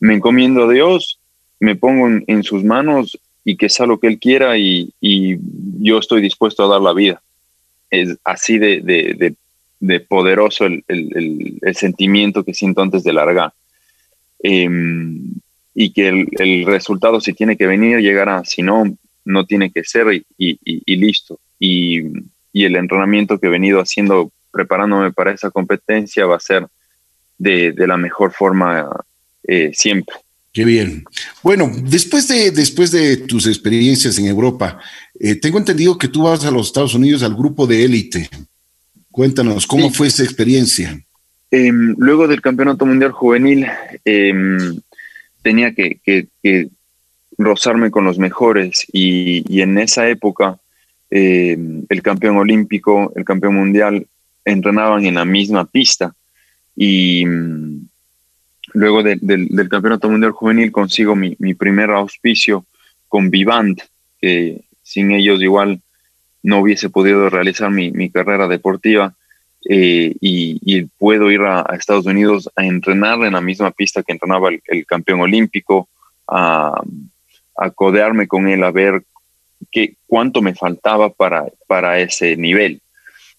me 0.00 0.14
encomiendo 0.14 0.64
a 0.64 0.72
Dios, 0.72 1.18
me 1.60 1.76
pongo 1.76 2.08
en, 2.26 2.42
sus 2.42 2.64
manos 2.64 3.18
y 3.44 3.56
que 3.56 3.68
sea 3.68 3.86
lo 3.86 3.98
que 3.98 4.08
Él 4.08 4.18
quiera 4.18 4.58
y, 4.58 4.92
yo 5.80 5.98
estoy 5.98 6.22
dispuesto 6.22 6.64
a 6.64 6.68
dar 6.68 6.80
la 6.80 6.94
vida. 6.94 7.22
Es 7.90 8.16
así 8.24 8.58
de, 8.58 9.34
poderoso 10.08 10.66
el, 10.66 11.60
sentimiento 11.74 12.44
que 12.44 12.54
siento 12.54 12.82
antes 12.82 13.04
de 13.04 13.12
largar. 13.12 13.52
Em, 14.42 15.34
y 15.74 15.90
que 15.90 16.08
el, 16.08 16.66
resultado 16.66 17.20
si 17.20 17.32
tiene 17.32 17.56
que 17.56 17.66
venir 17.66 17.98
llegará, 17.98 18.44
si 18.44 18.62
no, 18.62 18.84
no 19.24 19.46
tiene 19.46 19.70
que 19.70 19.84
ser 19.84 20.22
y, 20.38 20.96
listo. 20.96 21.38
Y, 21.58 22.02
el 22.52 22.76
entrenamiento 22.76 23.38
que 23.38 23.48
he 23.48 23.50
venido 23.50 23.80
haciendo, 23.80 24.30
preparándome 24.52 25.12
para 25.12 25.32
esa 25.32 25.50
competencia, 25.50 26.26
va 26.26 26.36
a 26.36 26.40
ser 26.40 26.66
de, 27.36 27.74
la 27.76 27.96
mejor 27.96 28.32
forma 28.32 28.88
eh, 29.46 29.70
siempre. 29.74 30.16
Qué 30.52 30.64
bien. 30.64 31.04
Bueno, 31.42 31.70
después 31.82 32.28
de, 32.28 32.52
después 32.52 32.92
de 32.92 33.16
tus 33.16 33.48
experiencias 33.48 34.18
en 34.18 34.26
Europa, 34.26 34.78
eh, 35.18 35.34
tengo 35.34 35.58
entendido 35.58 35.98
que 35.98 36.06
tú 36.06 36.22
vas 36.22 36.44
a 36.44 36.50
los 36.52 36.68
Estados 36.68 36.94
Unidos 36.94 37.24
al 37.24 37.34
grupo 37.34 37.66
de 37.66 37.84
élite. 37.84 38.30
Cuéntanos, 39.10 39.66
¿cómo 39.66 39.90
fue 39.90 40.06
esa 40.06 40.22
experiencia? 40.22 40.96
Em, 41.50 41.94
luego 41.98 42.28
del 42.28 42.40
Campeonato 42.40 42.86
Mundial 42.86 43.10
Juvenil, 43.10 43.66
em, 44.04 44.80
tenía 45.42 45.74
que, 45.74 46.28
rozarme 47.36 47.90
con 47.90 48.04
los 48.04 48.16
mejores 48.16 48.86
y, 48.92 49.60
en 49.60 49.76
esa 49.78 50.08
época 50.08 50.60
em, 51.10 51.84
el 51.88 52.00
campeón 52.00 52.36
olímpico, 52.36 53.12
el 53.16 53.24
campeón 53.24 53.56
mundial 53.56 54.06
entrenaban 54.44 55.04
en 55.04 55.14
la 55.14 55.24
misma 55.24 55.64
pista 55.64 56.14
y 56.76 57.24
luego 58.74 59.02
del 59.02 59.68
Campeonato 59.70 60.10
Mundial 60.10 60.32
Juvenil 60.32 60.70
consigo 60.70 61.16
mi, 61.16 61.54
primer 61.54 61.90
auspicio 61.90 62.64
con 63.08 63.30
Vivant, 63.30 63.80
que 64.20 64.60
sin 64.82 65.10
ellos 65.12 65.40
igual 65.42 65.80
no 66.42 66.58
hubiese 66.58 66.90
podido 66.90 67.30
realizar 67.30 67.70
mi 67.70 68.10
carrera 68.10 68.46
deportiva 68.48 69.14
eh, 69.66 70.14
y, 70.20 70.84
puedo 70.98 71.30
ir 71.30 71.40
a, 71.40 71.62
Estados 71.76 72.06
Unidos 72.06 72.50
a 72.54 72.64
entrenar 72.64 73.24
en 73.24 73.32
la 73.32 73.40
misma 73.40 73.70
pista 73.70 74.02
que 74.02 74.12
entrenaba 74.12 74.50
el, 74.50 74.86
campeón 74.86 75.20
olímpico, 75.20 75.88
a, 76.28 76.82
codearme 77.74 78.26
con 78.26 78.48
él, 78.48 78.62
a 78.64 78.70
ver 78.70 79.04
qué, 79.70 79.94
cuánto 80.06 80.42
me 80.42 80.54
faltaba 80.54 81.08
para, 81.10 81.46
para 81.66 81.98
ese 81.98 82.36
nivel. 82.36 82.80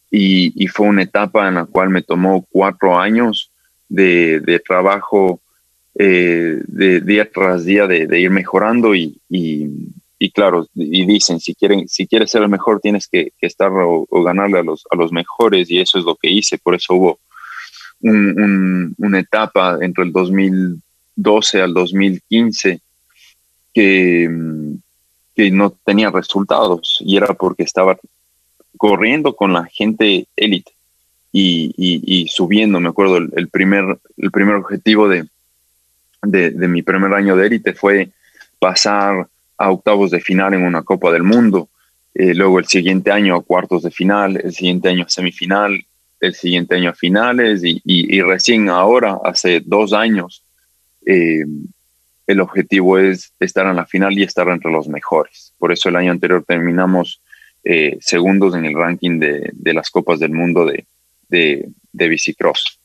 Y, 0.10 0.68
fue 0.68 0.88
una 0.88 1.04
etapa 1.04 1.48
en 1.48 1.56
la 1.56 1.66
cual 1.66 1.90
me 1.90 2.02
tomó 2.02 2.46
cuatro 2.50 2.98
años 2.98 3.52
de, 3.90 4.62
trabajo 4.66 5.42
eh, 5.96 6.60
de 6.68 7.02
día 7.02 7.30
tras 7.32 7.66
día, 7.66 7.88
de, 7.88 8.20
ir 8.20 8.30
mejorando 8.30 8.96
y, 8.96 9.20
y 10.18 10.32
claro, 10.32 10.68
y 10.74 11.06
dicen, 11.06 11.40
si, 11.40 11.54
quieren, 11.54 11.88
si 11.88 12.08
quieres 12.08 12.32
ser 12.32 12.42
el 12.42 12.50
mejor, 12.50 12.80
tienes 12.80 13.08
que, 13.08 13.34
estar 13.42 13.72
o, 13.72 14.08
ganarle 14.24 14.60
a 14.60 14.64
los, 14.64 14.86
a 14.90 14.96
los 14.96 15.12
mejores, 15.12 15.70
y 15.70 15.80
eso 15.80 16.00
es 16.00 16.06
lo 16.06 16.16
que 16.16 16.30
hice, 16.30 16.58
por 16.58 16.76
eso 16.76 16.94
hubo 16.94 17.20
una 18.02 19.20
etapa 19.20 19.80
entre 19.82 20.04
el 20.04 20.12
2012 20.12 21.62
al 21.62 21.74
2015 21.74 22.80
que, 23.74 24.30
que 25.36 25.52
no 25.52 25.72
tenía 25.72 26.12
resultados, 26.12 26.98
y 27.02 27.18
era 27.18 27.34
porque 27.34 27.64
estaba 27.64 27.98
corriendo 28.78 29.36
con 29.36 29.54
la 29.54 29.66
gente 29.66 30.28
élite 30.36 30.75
y, 31.38 32.28
subiendo. 32.30 32.80
Me 32.80 32.90
acuerdo, 32.90 33.18
el, 33.18 33.50
primer, 33.50 33.98
el 34.18 34.32
primer 34.32 34.56
objetivo 34.56 35.10
de, 35.10 35.28
de, 36.22 36.68
mi 36.68 36.82
primer 36.82 37.14
año 37.14 37.36
de 37.36 37.48
élite 37.48 37.74
fue 37.74 38.10
pasar 38.60 39.28
a 39.58 39.72
octavos 39.72 40.12
de 40.12 40.22
final 40.22 40.54
en 40.54 40.64
una 40.64 40.84
Copa 40.84 41.12
del 41.12 41.24
Mundo. 41.24 41.70
Eh, 42.14 42.34
luego 42.34 42.60
el 42.60 42.66
siguiente 42.66 43.12
año 43.12 43.36
a 43.36 43.44
cuartos 43.44 43.84
de 43.84 43.92
final, 43.92 44.40
el 44.42 44.54
siguiente 44.54 44.90
año 44.90 45.04
a 45.04 45.10
semifinal, 45.10 45.86
el 46.22 46.34
siguiente 46.34 46.76
año 46.76 46.92
a 46.92 46.94
finales 46.94 47.62
y, 47.64 48.22
recién 48.22 48.70
ahora, 48.70 49.20
hace 49.24 49.62
dos 49.66 49.92
años, 49.92 50.44
eh, 51.06 51.46
el 52.28 52.40
objetivo 52.40 52.98
es 52.98 53.34
estar 53.40 53.68
en 53.68 53.76
la 53.76 53.86
final 53.86 54.18
y 54.18 54.24
estar 54.24 54.48
entre 54.48 54.72
los 54.72 54.88
mejores. 54.88 55.54
Por 55.60 55.74
eso 55.74 55.90
el 55.90 55.98
año 55.98 56.12
anterior 56.12 56.44
terminamos 56.48 57.22
eh, 57.64 57.98
segundos 58.00 58.56
en 58.56 58.66
el 58.66 58.74
ranking 58.74 59.20
de, 59.20 59.52
de, 59.54 59.74
las 59.74 59.90
Copas 59.90 60.20
del 60.20 60.32
Mundo 60.32 60.66
de, 60.66 60.86
de, 61.30 61.70
de 61.92 62.08
bicicross. 62.10 62.80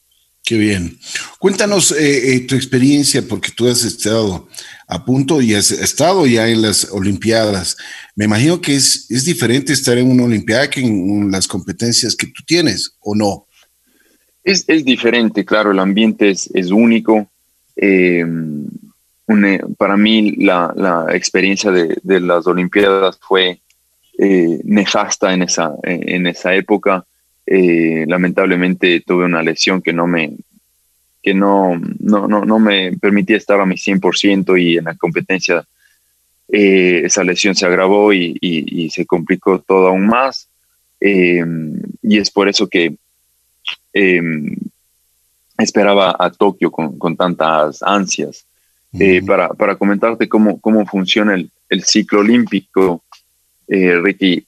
Qué 0.50 0.56
bien. 0.59 0.99
Cuéntanos 1.38 1.92
eh, 1.92 2.35
eh, 2.35 2.40
tu 2.40 2.56
experiencia, 2.56 3.23
porque 3.23 3.52
tú 3.54 3.68
has 3.68 3.85
estado 3.85 4.49
a 4.88 5.04
punto 5.04 5.40
y 5.40 5.54
has 5.54 5.70
estado 5.70 6.26
ya 6.26 6.49
en 6.49 6.62
las 6.62 6.88
Olimpiadas. 6.90 7.76
Me 8.16 8.25
imagino 8.25 8.61
que 8.61 8.75
es, 8.75 9.09
es 9.11 9.25
diferente 9.25 9.73
estar 9.73 9.97
en 9.97 10.11
una 10.11 10.25
Olimpiada 10.25 10.68
que 10.68 10.80
en 10.80 11.30
las 11.30 11.47
competencias 11.47 12.16
que 12.16 12.26
tú 12.26 12.42
tienes, 12.44 12.97
¿o 13.00 13.14
no? 13.14 13.47
Es, 14.42 14.64
es 14.66 14.85
diferente, 14.85 15.44
claro, 15.44 15.70
el 15.70 15.78
ambiente 15.78 16.30
es, 16.30 16.50
es 16.52 16.73
único. 16.73 17.30
Eh, 17.76 18.26
para 19.78 19.97
mí 19.97 20.32
la, 20.32 20.73
la 20.75 21.14
experiencia 21.14 21.70
de, 21.70 21.97
de, 22.02 22.18
las 22.18 22.44
Olimpiadas 22.49 23.20
fue 23.20 23.61
nefasta 24.18 25.32
en 25.32 25.42
esa, 25.42 25.76
en 25.85 26.26
esa 26.26 26.54
época. 26.54 27.06
Eh, 27.52 28.04
lamentablemente 28.07 29.02
tuve 29.04 29.25
una 29.25 29.42
lesión 29.42 29.83
que 29.83 29.92
no 29.92 30.07
me 30.07 30.37
que 31.21 31.35
no, 31.35 31.76
no, 31.99 32.28
no, 32.28 32.59
me 32.61 32.97
permitía 32.97 33.37
estar 33.37 33.61
a 33.61 33.66
mi 33.66 33.75
100% 33.75 34.57
y 34.57 34.78
en 34.78 34.85
la 34.85 34.95
competencia 34.95 35.66
eh, 36.49 37.02
esa 37.04 37.25
lesión 37.25 37.57
se 37.57 37.66
agravó 37.66 38.12
y, 38.12 38.88
se 38.90 39.04
complicó 39.04 39.59
todo 39.59 39.88
aún 39.88 40.07
más. 40.07 40.49
Eh, 41.00 41.45
y 42.02 42.19
es 42.19 42.30
por 42.30 42.49
eso 42.49 42.69
que 42.69 42.95
esperaba 45.59 46.16
a 46.19 46.30
Tokio 46.30 46.71
con, 46.71 46.97
con 46.99 47.16
tantas 47.16 47.83
ansias. 47.83 48.47
para, 49.26 49.49
para, 49.49 49.75
comentarte 49.75 50.28
cómo, 50.28 50.59
cómo 50.61 50.87
funciona 50.87 51.35
el, 51.35 51.50
el 51.69 51.83
ciclo 51.83 52.21
olímpico, 52.21 53.02
Ricky, 53.69 54.47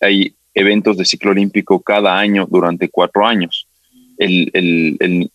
hay 0.00 0.34
eventos 0.54 0.96
de 0.96 1.04
ciclo 1.04 1.30
olímpico 1.30 1.80
cada 1.80 2.18
año 2.18 2.46
durante 2.50 2.88
cuatro 2.88 3.26
años. 3.26 3.66
El, 4.18 5.30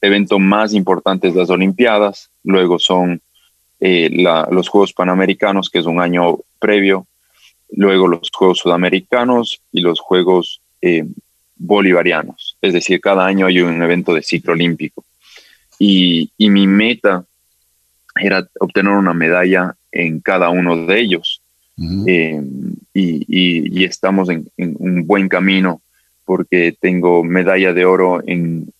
evento 0.00 0.38
más 0.38 0.72
importante 0.72 1.28
es 1.28 1.34
las 1.34 1.50
Olimpiadas, 1.50 2.30
luego 2.44 2.78
son 2.78 3.20
eh, 3.80 4.08
los 4.50 4.68
Juegos 4.68 4.92
Panamericanos, 4.92 5.68
que 5.68 5.80
es 5.80 5.86
un 5.86 6.00
año 6.00 6.38
previo, 6.60 7.06
luego 7.72 8.06
los 8.06 8.30
Juegos 8.30 8.58
Sudamericanos 8.58 9.60
y 9.72 9.80
los 9.80 9.98
Juegos 9.98 10.60
eh, 10.80 11.04
Bolivarianos. 11.56 12.56
Es 12.62 12.72
decir, 12.72 13.00
cada 13.00 13.26
año 13.26 13.46
hay 13.46 13.60
un 13.60 13.82
evento 13.82 14.14
de 14.14 14.22
ciclo 14.22 14.52
olímpico. 14.52 15.04
Y, 15.78 16.30
y 16.38 16.50
mi 16.50 16.66
meta 16.66 17.24
era 18.14 18.46
obtener 18.60 18.92
una 18.92 19.12
medalla 19.12 19.74
en 19.92 20.20
cada 20.20 20.48
uno 20.50 20.86
de 20.86 21.00
ellos. 21.00 21.42
Eh, 21.78 22.42
y, 22.94 23.84
estamos 23.84 24.30
en, 24.30 24.48
un 24.56 25.06
buen 25.06 25.28
camino 25.28 25.82
porque 26.24 26.76
tengo 26.80 27.22
medalla 27.22 27.72
de 27.72 27.84
oro 27.84 28.22
en, 28.26 28.72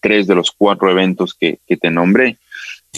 tres 0.00 0.26
de 0.26 0.34
los 0.34 0.52
cuatro 0.52 0.90
eventos 0.90 1.34
que, 1.34 1.58
te 1.66 1.90
nombré 1.90 2.36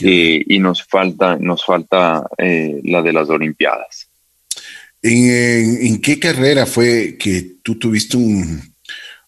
eh, 0.02 0.44
y 0.44 0.58
nos 0.58 0.82
falta, 0.82 1.36
nos 1.36 1.64
falta 1.64 2.26
eh, 2.36 2.80
la 2.82 3.00
de 3.00 3.12
las 3.12 3.28
Olimpiadas. 3.30 4.08
¿En, 5.00 6.00
qué 6.00 6.18
carrera 6.18 6.66
fue 6.66 7.16
que 7.16 7.58
tú 7.62 7.76
tuviste 7.76 8.16
un, 8.16 8.60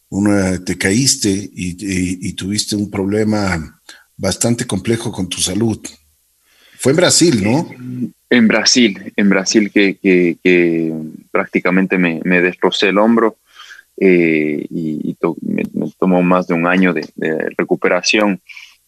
una, 0.09 0.63
te 0.65 0.77
caíste 0.77 1.31
y, 1.31 1.77
y 2.29 2.33
tuviste 2.33 2.75
un 2.75 2.91
problema 2.91 3.81
bastante 4.17 4.67
complejo 4.67 5.13
con 5.13 5.29
tu 5.29 5.39
salud? 5.39 5.81
Fue 6.79 6.93
en 6.93 6.97
Brasil, 6.97 7.43
¿no? 7.43 7.69
En 8.31 8.47
Brasil, 8.47 9.13
en 9.17 9.29
Brasil 9.29 9.71
que, 9.73 10.95
prácticamente 11.31 11.99
me, 11.99 12.21
me, 12.25 12.41
destrocé 12.41 12.89
el 12.89 12.99
hombro 12.99 13.37
eh, 14.01 14.65
y, 14.71 15.17
me, 15.43 15.65
tomó 15.99 16.23
más 16.23 16.47
de 16.47 16.55
un 16.55 16.67
año 16.67 16.93
de, 16.93 17.09
recuperación, 17.57 18.41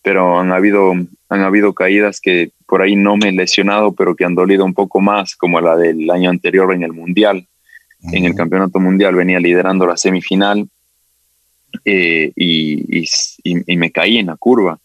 pero 0.02 0.38
han 0.38 0.52
habido, 0.52 0.92
han 1.28 1.40
habido 1.40 1.74
caídas 1.74 2.20
que 2.20 2.52
por 2.66 2.80
ahí 2.80 2.94
no 2.94 3.16
me 3.16 3.30
he 3.30 3.32
lesionado, 3.32 3.92
pero 3.92 4.14
que 4.14 4.24
han 4.24 4.36
dolido 4.36 4.64
un 4.64 4.74
poco 4.74 5.00
más, 5.00 5.34
como 5.34 5.60
la 5.60 5.76
del 5.76 6.08
año 6.10 6.30
anterior 6.30 6.72
en 6.72 6.84
el 6.84 6.92
Mundial. 6.92 7.46
En 8.12 8.24
el 8.24 8.34
Campeonato 8.34 8.78
Mundial 8.78 9.14
venía 9.16 9.40
liderando 9.40 9.84
la 9.86 9.96
semifinal 9.96 10.66
eh, 11.84 12.32
y, 12.36 13.04
y, 13.42 13.76
me 13.76 13.90
caí 13.90 14.18
en 14.18 14.26
la 14.26 14.36
curva. 14.36 14.78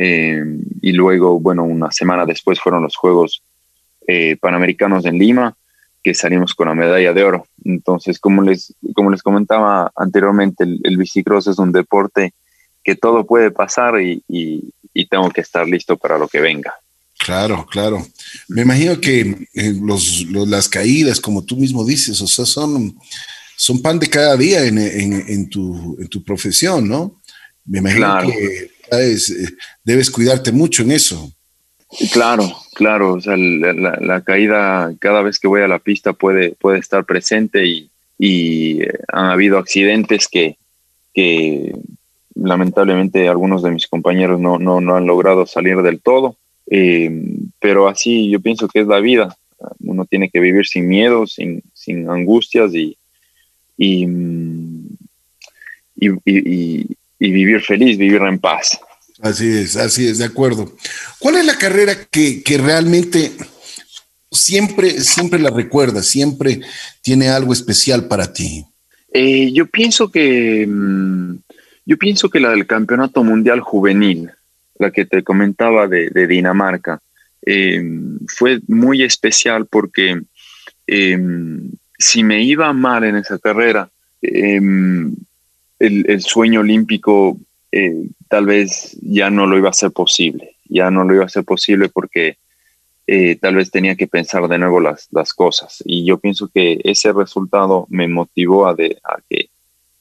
Eh, 0.00 0.44
y 0.80 0.92
luego, 0.92 1.40
bueno, 1.40 1.64
una 1.64 1.90
semana 1.90 2.24
después 2.24 2.60
fueron 2.60 2.84
los 2.84 2.96
Juegos 2.96 3.42
eh, 4.06 4.36
Panamericanos 4.40 5.04
en 5.04 5.18
Lima, 5.18 5.54
que 6.04 6.14
salimos 6.14 6.54
con 6.54 6.68
la 6.68 6.74
medalla 6.74 7.12
de 7.12 7.24
oro. 7.24 7.46
Entonces, 7.64 8.20
como 8.20 8.42
les, 8.42 8.72
como 8.94 9.10
les 9.10 9.22
comentaba 9.22 9.90
anteriormente, 9.96 10.64
el, 10.64 10.96
bicicross 10.96 11.48
es 11.48 11.58
un 11.58 11.72
deporte 11.72 12.32
que 12.84 12.94
todo 12.94 13.26
puede 13.26 13.50
pasar 13.50 14.00
y, 14.00 14.22
tengo 15.10 15.30
que 15.30 15.40
estar 15.40 15.66
listo 15.66 15.96
para 15.96 16.18
lo 16.18 16.26
que 16.26 16.40
venga. 16.40 16.74
Claro, 17.18 17.64
claro. 17.70 18.04
Me 18.48 18.62
imagino 18.62 19.00
que 19.00 19.20
eh, 19.54 19.74
los, 19.80 20.26
las 20.30 20.68
caídas, 20.68 21.20
como 21.20 21.44
tú 21.44 21.56
mismo 21.56 21.84
dices, 21.84 22.20
o 22.20 22.26
sea, 22.26 22.44
son, 22.44 22.96
son 23.56 23.80
pan 23.80 23.98
de 23.98 24.08
cada 24.08 24.36
día 24.36 24.64
en, 24.64 24.78
en, 24.78 25.48
tu, 25.48 25.96
en 26.00 26.08
tu 26.08 26.22
profesión, 26.22 26.88
¿no? 26.88 27.20
Me 27.64 27.78
imagino 27.78 28.20
que 28.22 28.70
eh, 28.90 29.16
debes 29.84 30.10
cuidarte 30.10 30.52
mucho 30.52 30.82
en 30.82 30.92
eso. 30.92 31.32
Claro, 32.12 32.44
claro, 32.74 33.18
la, 33.24 34.20
caída 34.20 34.92
cada 34.98 35.22
vez 35.22 35.38
que 35.38 35.48
voy 35.48 35.62
a 35.62 35.68
la 35.68 35.78
pista 35.78 36.12
puede, 36.12 36.50
puede 36.50 36.78
estar 36.78 37.04
presente 37.04 37.66
y, 37.66 37.90
eh, 38.82 38.92
han 39.08 39.26
habido 39.26 39.58
accidentes 39.58 40.28
que, 40.28 40.56
lamentablemente 42.34 43.28
algunos 43.28 43.62
de 43.64 43.72
mis 43.72 43.88
compañeros 43.88 44.38
no, 44.38 44.58
no, 44.58 44.94
han 44.94 45.06
logrado 45.06 45.46
salir 45.46 45.78
del 45.78 46.00
todo, 46.00 46.36
eh, 46.70 47.10
pero 47.58 47.88
así 47.88 48.30
yo 48.30 48.38
pienso 48.38 48.68
que 48.68 48.80
es 48.80 48.86
la 48.86 49.00
vida, 49.00 49.36
uno 49.80 50.04
tiene 50.04 50.30
que 50.30 50.38
vivir 50.38 50.66
sin 50.66 50.86
miedo, 50.86 51.26
sin, 51.26 51.62
sin 51.72 52.08
angustias 52.08 52.72
y, 52.74 52.96
y, 53.76 54.06
y 55.96 56.97
vivir 57.18 57.60
feliz, 57.60 57.98
vivir 57.98 58.22
en 58.22 58.38
paz. 58.38 58.78
Así 59.20 59.48
es, 59.48 59.76
así 59.76 60.06
es, 60.06 60.18
de 60.18 60.24
acuerdo. 60.24 60.72
¿Cuál 61.18 61.36
es 61.36 61.46
la 61.46 61.58
carrera 61.58 61.96
que, 62.04 62.42
realmente 62.62 63.32
siempre, 64.30 65.00
siempre 65.00 65.40
la 65.40 65.50
recuerdas, 65.50 66.06
siempre 66.06 66.60
tiene 67.02 67.28
algo 67.28 67.52
especial 67.52 68.06
para 68.06 68.32
ti? 68.32 68.64
Eh, 69.12 69.50
yo 69.52 69.66
pienso 69.66 70.10
que 70.10 70.66
mm, 70.68 71.36
yo 71.86 71.96
pienso 71.96 72.28
que 72.28 72.38
la 72.38 72.50
del 72.50 72.66
campeonato 72.66 73.24
mundial 73.24 73.60
juvenil, 73.60 74.30
la 74.78 74.90
que 74.92 75.06
te 75.06 75.24
comentaba 75.24 75.88
de, 75.88 76.26
Dinamarca, 76.28 77.00
eh, 77.44 77.82
fue 78.28 78.60
muy 78.68 79.02
especial 79.02 79.66
porque 79.66 80.20
eh, 80.86 81.18
si 81.98 82.22
me 82.22 82.42
iba 82.42 82.72
mal 82.72 83.04
en 83.04 83.16
esa 83.16 83.38
carrera, 83.38 83.90
el, 85.78 86.04
el, 86.08 86.22
sueño 86.22 86.60
olímpico 86.60 87.38
eh, 87.72 88.08
tal 88.28 88.46
vez 88.46 88.96
ya 89.02 89.30
no 89.30 89.46
lo 89.46 89.58
iba 89.58 89.70
a 89.70 89.74
ser 89.74 89.90
posible, 89.90 90.56
ya 90.68 90.90
no 90.90 91.04
lo 91.04 91.14
iba 91.14 91.24
a 91.24 91.28
ser 91.28 91.44
posible 91.44 91.88
porque 91.88 92.38
eh, 93.06 93.36
tal 93.36 93.56
vez 93.56 93.70
tenía 93.70 93.94
que 93.94 94.06
pensar 94.06 94.46
de 94.48 94.58
nuevo 94.58 94.80
las, 94.80 95.08
las, 95.10 95.32
cosas. 95.32 95.82
Y 95.84 96.04
yo 96.04 96.18
pienso 96.18 96.48
que 96.48 96.78
ese 96.84 97.12
resultado 97.12 97.86
me 97.88 98.06
motivó 98.06 98.68
a, 98.68 98.74
de, 98.74 98.98
a, 99.02 99.16
que, 99.28 99.48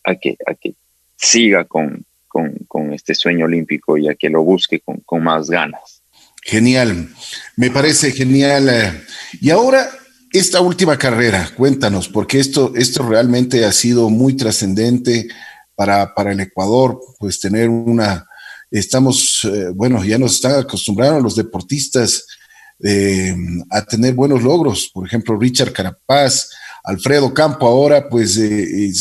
a, 0.04 0.16
que, 0.16 0.38
a 0.46 0.54
que 0.56 0.74
siga 1.16 1.66
con, 1.66 2.06
con, 2.28 2.54
con, 2.68 2.94
este 2.94 3.16
sueño 3.16 3.46
olímpico 3.46 3.98
y 3.98 4.10
a 4.10 4.16
que 4.16 4.30
lo 4.30 4.44
busque 4.44 4.82
con, 4.82 4.98
con 5.06 5.24
más 5.24 5.50
ganas. 5.50 6.02
Genial, 6.44 7.10
me 7.56 7.72
parece 7.72 8.12
genial. 8.12 8.70
Y 9.40 9.50
ahora, 9.52 9.90
esta 10.32 10.60
última 10.60 10.98
carrera, 10.98 11.50
cuéntanos, 11.56 12.10
porque 12.10 12.40
esto, 12.40 12.74
esto 12.76 13.08
realmente 13.08 13.64
ha 13.64 13.72
sido 13.72 14.10
muy 14.10 14.36
trascendente 14.36 15.30
para, 15.78 16.12
para 16.16 16.32
el 16.32 16.40
Ecuador, 16.40 17.00
pues 17.20 17.40
tener 17.40 17.70
una, 17.70 18.28
estamos, 18.72 19.42
eh, 19.44 19.70
bueno, 19.76 20.04
ya 20.04 20.18
nos 20.18 20.34
están 20.34 20.60
acostumbrados 20.60 21.22
los 21.22 21.36
deportistas 21.36 22.26
eh, 22.84 23.36
a 23.70 23.86
tener 23.86 24.16
buenos 24.16 24.42
logros. 24.42 24.90
Por 24.92 25.06
ejemplo, 25.06 25.38
Richard 25.38 25.74
Carapaz, 25.74 26.50
Alfredo 26.84 27.32
Campo 27.32 27.68
ahora, 27.68 28.10
pues 28.10 28.38
eh, 28.38 28.92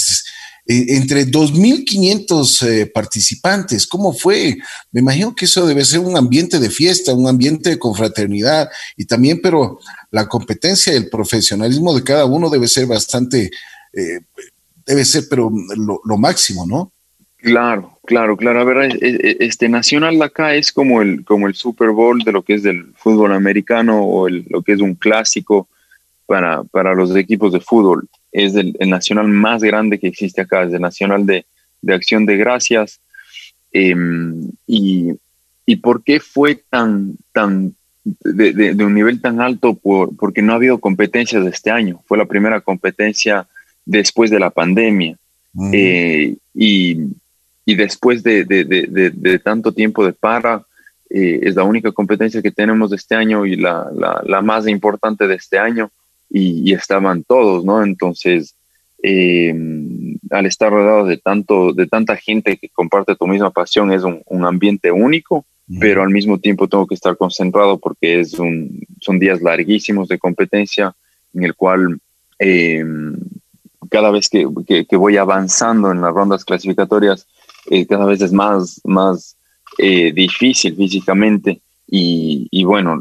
entre 0.67 1.27
2.500 1.27 2.93
participantes. 2.93 3.87
¿Cómo 3.87 4.13
fue? 4.13 4.59
Me 4.93 5.01
imagino 5.01 5.35
que 5.35 5.47
eso 5.47 5.67
debe 5.67 5.83
ser 5.83 6.01
un 6.01 6.19
ambiente 6.19 6.59
de 6.59 6.69
fiesta, 6.69 7.15
un 7.15 7.27
ambiente 7.27 7.71
de 7.71 7.79
confraternidad 7.79 8.69
y 8.99 9.07
también, 9.07 9.41
pero 9.43 9.79
la 10.11 10.29
competencia 10.29 10.93
y 10.93 10.97
el 10.97 11.09
profesionalismo 11.09 11.95
de 11.95 12.05
cada 12.05 12.27
uno 12.27 12.51
debe 12.51 12.69
ser 12.69 12.85
bastante, 12.85 13.51
debe 14.87 15.05
ser, 15.05 15.25
pero 15.29 15.51
lo 16.05 16.17
máximo, 16.17 16.67
¿no? 16.67 16.93
Claro, 17.47 17.99
claro, 18.05 18.37
claro. 18.37 18.61
A 18.61 18.65
ver, 18.65 18.99
este 19.01 19.69
Nacional 19.69 20.21
acá 20.21 20.55
es 20.55 20.73
como 20.73 21.03
el, 21.03 21.25
como 21.25 21.47
el 21.47 21.55
Super 21.55 21.91
Bowl 21.91 22.19
de 22.21 22.33
lo 22.33 22.43
que 22.43 22.55
es 22.55 22.63
del 22.63 22.93
fútbol 22.97 23.33
americano 23.33 24.03
o 24.03 24.27
el, 24.27 24.45
lo 24.49 24.63
que 24.63 24.73
es 24.73 24.81
un 24.81 24.95
clásico 24.95 25.69
para, 26.27 26.65
para 26.65 26.95
los 26.95 27.15
equipos 27.15 27.53
de 27.53 27.61
fútbol. 27.61 28.09
Es 28.33 28.55
el, 28.55 28.75
Nacional 28.89 29.29
más 29.29 29.63
grande 29.63 29.99
que 30.01 30.09
existe 30.09 30.41
acá, 30.41 30.65
es 30.65 30.73
el 30.73 30.81
Nacional 30.81 31.25
de, 31.25 31.47
de 31.83 31.95
Acción 31.95 32.27
de 32.27 32.37
Gracias. 32.37 33.01
Em, 33.71 34.51
y, 34.67 35.13
y, 35.67 35.77
por 35.77 36.03
qué 36.03 36.19
fue 36.19 36.57
tan, 36.69 37.17
tan 37.33 37.75
de, 38.05 38.53
de, 38.53 38.85
un 38.85 38.95
nivel 38.95 39.21
tan 39.21 39.41
alto? 39.41 39.75
Por, 39.75 40.17
porque 40.17 40.43
no 40.43 40.53
ha 40.53 40.57
habido 40.57 40.79
competencias 40.79 41.47
este 41.47 41.71
año. 41.71 42.03
Fue 42.07 42.19
la 42.19 42.25
primera 42.27 42.61
competencia 42.61 43.47
después 43.87 44.31
de 44.31 44.41
la 44.41 44.51
pandemia. 44.51 45.17
Eh, 45.73 46.37
y 46.55 46.99
y 47.67 47.75
después 47.75 48.23
de, 48.23 49.41
tanto 49.43 49.73
tiempo 49.73 50.07
de 50.07 50.13
para, 50.13 50.65
eh, 51.11 51.41
es 51.43 51.57
la 51.57 51.65
única 51.65 51.91
competencia 51.91 52.41
que 52.41 52.53
tenemos 52.53 52.91
de 52.91 52.97
este 52.97 53.17
año 53.17 53.45
y 53.45 53.57
la, 53.57 53.91
más 54.43 54.69
importante 54.69 55.27
de 55.27 55.35
este 55.35 55.59
año 55.59 55.91
y, 56.31 56.73
estaban 56.73 57.25
todos, 57.25 57.65
¿no? 57.65 57.83
Entonces, 57.83 58.55
em, 59.03 60.17
al 60.31 60.47
estar 60.47 60.71
rodeado 60.71 61.07
de, 61.07 61.17
tanto, 61.17 61.73
de 61.73 61.89
tanta 61.89 62.17
gente 62.17 62.57
que 62.57 62.69
comparte 62.69 63.17
tu 63.17 63.27
misma 63.27 63.51
pasión, 63.51 63.91
es 63.91 64.05
un, 64.05 64.45
ambiente 64.45 64.93
único, 64.93 65.45
pero 65.81 66.05
al 66.05 66.11
mismo 66.11 66.39
tiempo 66.39 66.69
tengo 66.69 66.87
que 66.87 66.95
estar 66.95 67.17
concentrado 67.17 67.79
porque 67.81 68.21
es 68.21 68.35
un, 68.35 68.87
son 69.01 69.19
días 69.19 69.43
larguísimos 69.43 70.07
de 70.07 70.19
competencia 70.19 70.95
en 71.35 71.45
el 71.45 71.55
cual... 71.57 71.99
cada 73.91 74.11
vez 74.11 74.29
que, 74.29 74.47
voy 74.97 75.17
avanzando 75.17 75.93
en 75.93 76.01
las 76.01 76.13
rondas 76.13 76.45
clasificatorias, 76.45 77.27
eh, 77.71 77.87
cada 77.87 78.05
vez 78.05 78.21
es 78.21 78.33
más, 78.33 78.81
más 78.85 79.37
eh, 79.79 80.13
difícil 80.13 80.77
físicamente 80.77 81.61
y, 81.89 82.65
bueno, 82.65 83.01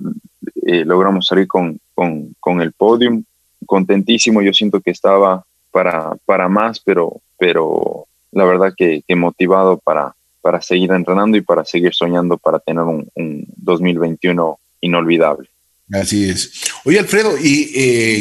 eh, 0.65 0.85
logramos 0.85 1.27
salir 1.27 1.47
con, 1.47 1.79
con, 1.93 2.61
el 2.61 2.71
podium, 2.73 3.23
contentísimo, 3.65 4.41
yo 4.41 4.53
siento 4.53 4.79
que 4.81 4.91
estaba 4.91 5.43
para, 5.71 6.15
para 6.25 6.47
más, 6.47 6.79
pero, 6.79 7.21
pero 7.37 8.05
la 8.31 8.45
verdad 8.45 8.73
que, 8.75 9.03
motivado 9.15 9.77
para, 9.77 10.15
para 10.41 10.61
seguir 10.61 10.91
entrenando 10.91 11.37
y 11.37 11.41
para 11.41 11.65
seguir 11.65 11.93
soñando 11.93 12.37
para 12.37 12.59
tener 12.59 12.83
un, 12.83 13.09
2021 13.57 14.59
inolvidable. 14.81 15.49
Así 15.91 16.29
es. 16.29 16.71
Oye, 16.83 16.99
Alfredo, 16.99 17.35
¿y 17.41 17.71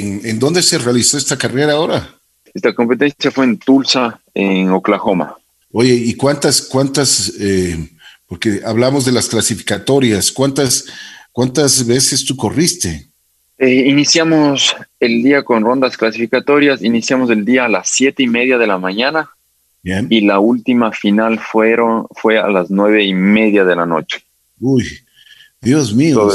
en, 0.03 0.27
en, 0.27 0.39
dónde 0.39 0.63
se 0.63 0.79
realizó 0.79 1.19
esta 1.19 1.37
carrera 1.37 1.73
ahora? 1.73 2.15
Esta 2.55 2.73
competencia 2.73 3.31
fue 3.31 3.45
en 3.45 3.59
Tulsa, 3.59 4.21
en 4.33 4.71
Oklahoma. 4.71 5.37
Oye, 5.73 5.93
¿y 5.93 6.15
cuántas, 6.15 6.63
cuántas, 6.63 7.33
eh, 7.41 7.77
porque 8.29 8.61
hablamos 8.65 9.05
de 9.05 9.13
las 9.13 9.29
clasificatorias, 9.29 10.31
cuántas, 10.31 10.87
cuántas 11.33 11.85
veces 11.85 12.25
tú 12.25 12.37
corriste? 12.37 13.09
Eh, 13.59 13.89
iniciamos 13.89 14.75
el 15.01 15.23
día 15.23 15.43
con 15.43 15.65
rondas 15.65 15.97
clasificatorias, 15.97 16.83
iniciamos 16.83 17.31
el 17.31 17.45
día 17.45 17.65
a 17.65 17.69
las 17.69 17.89
siete 17.89 18.23
y 18.23 18.29
media 18.29 18.57
de 18.57 18.67
la 18.67 18.79
mañana. 18.79 19.31
Bien. 19.83 20.07
Y 20.09 20.23
la 20.23 20.39
última 20.39 20.93
final 20.93 21.39
fueron, 21.39 22.07
fue 22.13 22.39
a 22.39 22.49
las 22.49 22.71
nueve 22.71 23.05
y 23.05 23.13
media 23.13 23.65
de 23.65 23.77
la 23.77 23.85
noche. 23.85 24.25
Uy, 24.59 24.87
Dios 25.61 25.95
mío, 25.95 26.31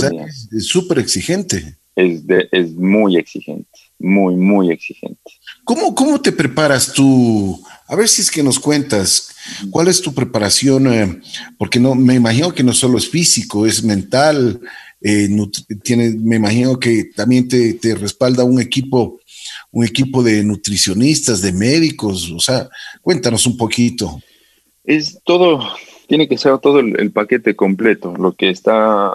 es 0.52 0.68
súper 0.68 1.00
exigente. 1.00 1.76
Es, 1.96 2.22
es 2.52 2.72
muy 2.74 3.18
exigente, 3.18 3.80
muy, 4.00 4.36
muy 4.36 4.72
exigente. 4.72 5.20
¿Cómo, 5.64 5.94
¿Cómo 5.94 6.20
te 6.22 6.32
preparas 6.32 6.94
tú? 6.94 7.62
A 7.88 7.96
ver 7.96 8.08
si 8.08 8.22
es 8.22 8.32
que 8.32 8.42
nos 8.42 8.60
cuentas, 8.60 9.36
¿cuál 9.70 9.88
es 9.88 10.02
tu 10.02 10.14
preparación? 10.14 10.94
Eh, 10.94 11.22
porque 11.58 11.80
no, 11.80 11.96
me 11.96 12.16
imagino 12.16 12.54
que 12.54 12.64
no 12.64 12.74
solo 12.74 12.98
es 12.98 13.10
físico, 13.10 13.66
es 13.66 13.84
mental, 13.84 14.62
eh, 15.02 15.30
tiene, 15.84 16.12
me 16.18 16.38
imagino 16.38 16.80
que 16.80 17.06
también 17.16 17.48
te, 17.48 17.74
te, 17.74 17.96
respalda 17.96 18.44
un 18.44 18.60
equipo, 18.60 19.20
un 19.72 19.86
equipo 19.86 20.24
de 20.24 20.44
nutricionistas, 20.44 21.42
de 21.42 21.54
médicos, 21.54 22.32
o 22.32 22.40
sea, 22.40 22.70
cuéntanos 23.02 23.46
un 23.46 23.58
poquito. 23.58 24.22
Es 24.84 25.20
todo, 25.24 25.62
tiene 26.08 26.28
que 26.28 26.38
ser 26.38 26.58
todo 26.60 26.80
el, 26.80 27.12
paquete 27.12 27.56
completo, 27.56 28.14
lo 28.18 28.34
que 28.34 28.50
está, 28.50 29.12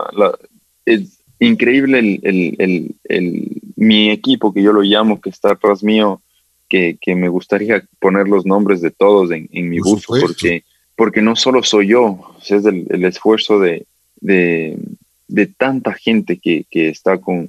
es 0.87 1.19
increíble 1.47 1.99
el, 1.99 2.21
el, 2.59 2.95
el, 3.05 3.63
mi 3.77 4.11
equipo, 4.11 4.53
que 4.53 4.63
yo 4.63 4.73
lo 4.73 4.83
llamo, 4.83 5.21
que 5.21 5.31
está 5.31 5.53
atrás 5.53 5.83
mío, 5.83 6.21
que, 6.69 6.99
me 7.15 7.29
gustaría 7.29 7.85
poner 8.01 8.27
los 8.29 8.45
nombres 8.45 8.81
de 8.81 8.91
todos 8.91 9.31
en, 9.31 9.49
mi 9.53 9.79
bus, 9.79 10.05
porque, 10.07 10.65
porque 10.97 11.23
no 11.23 11.37
solo 11.37 11.63
soy 11.63 11.89
yo, 11.89 12.35
es 12.41 12.65
el, 12.65 13.05
esfuerzo 13.05 13.61
de, 13.61 13.87
de, 14.21 15.47
tanta 15.57 15.93
gente 15.93 16.39
que, 16.39 16.67
está 16.73 17.19
con, 17.19 17.49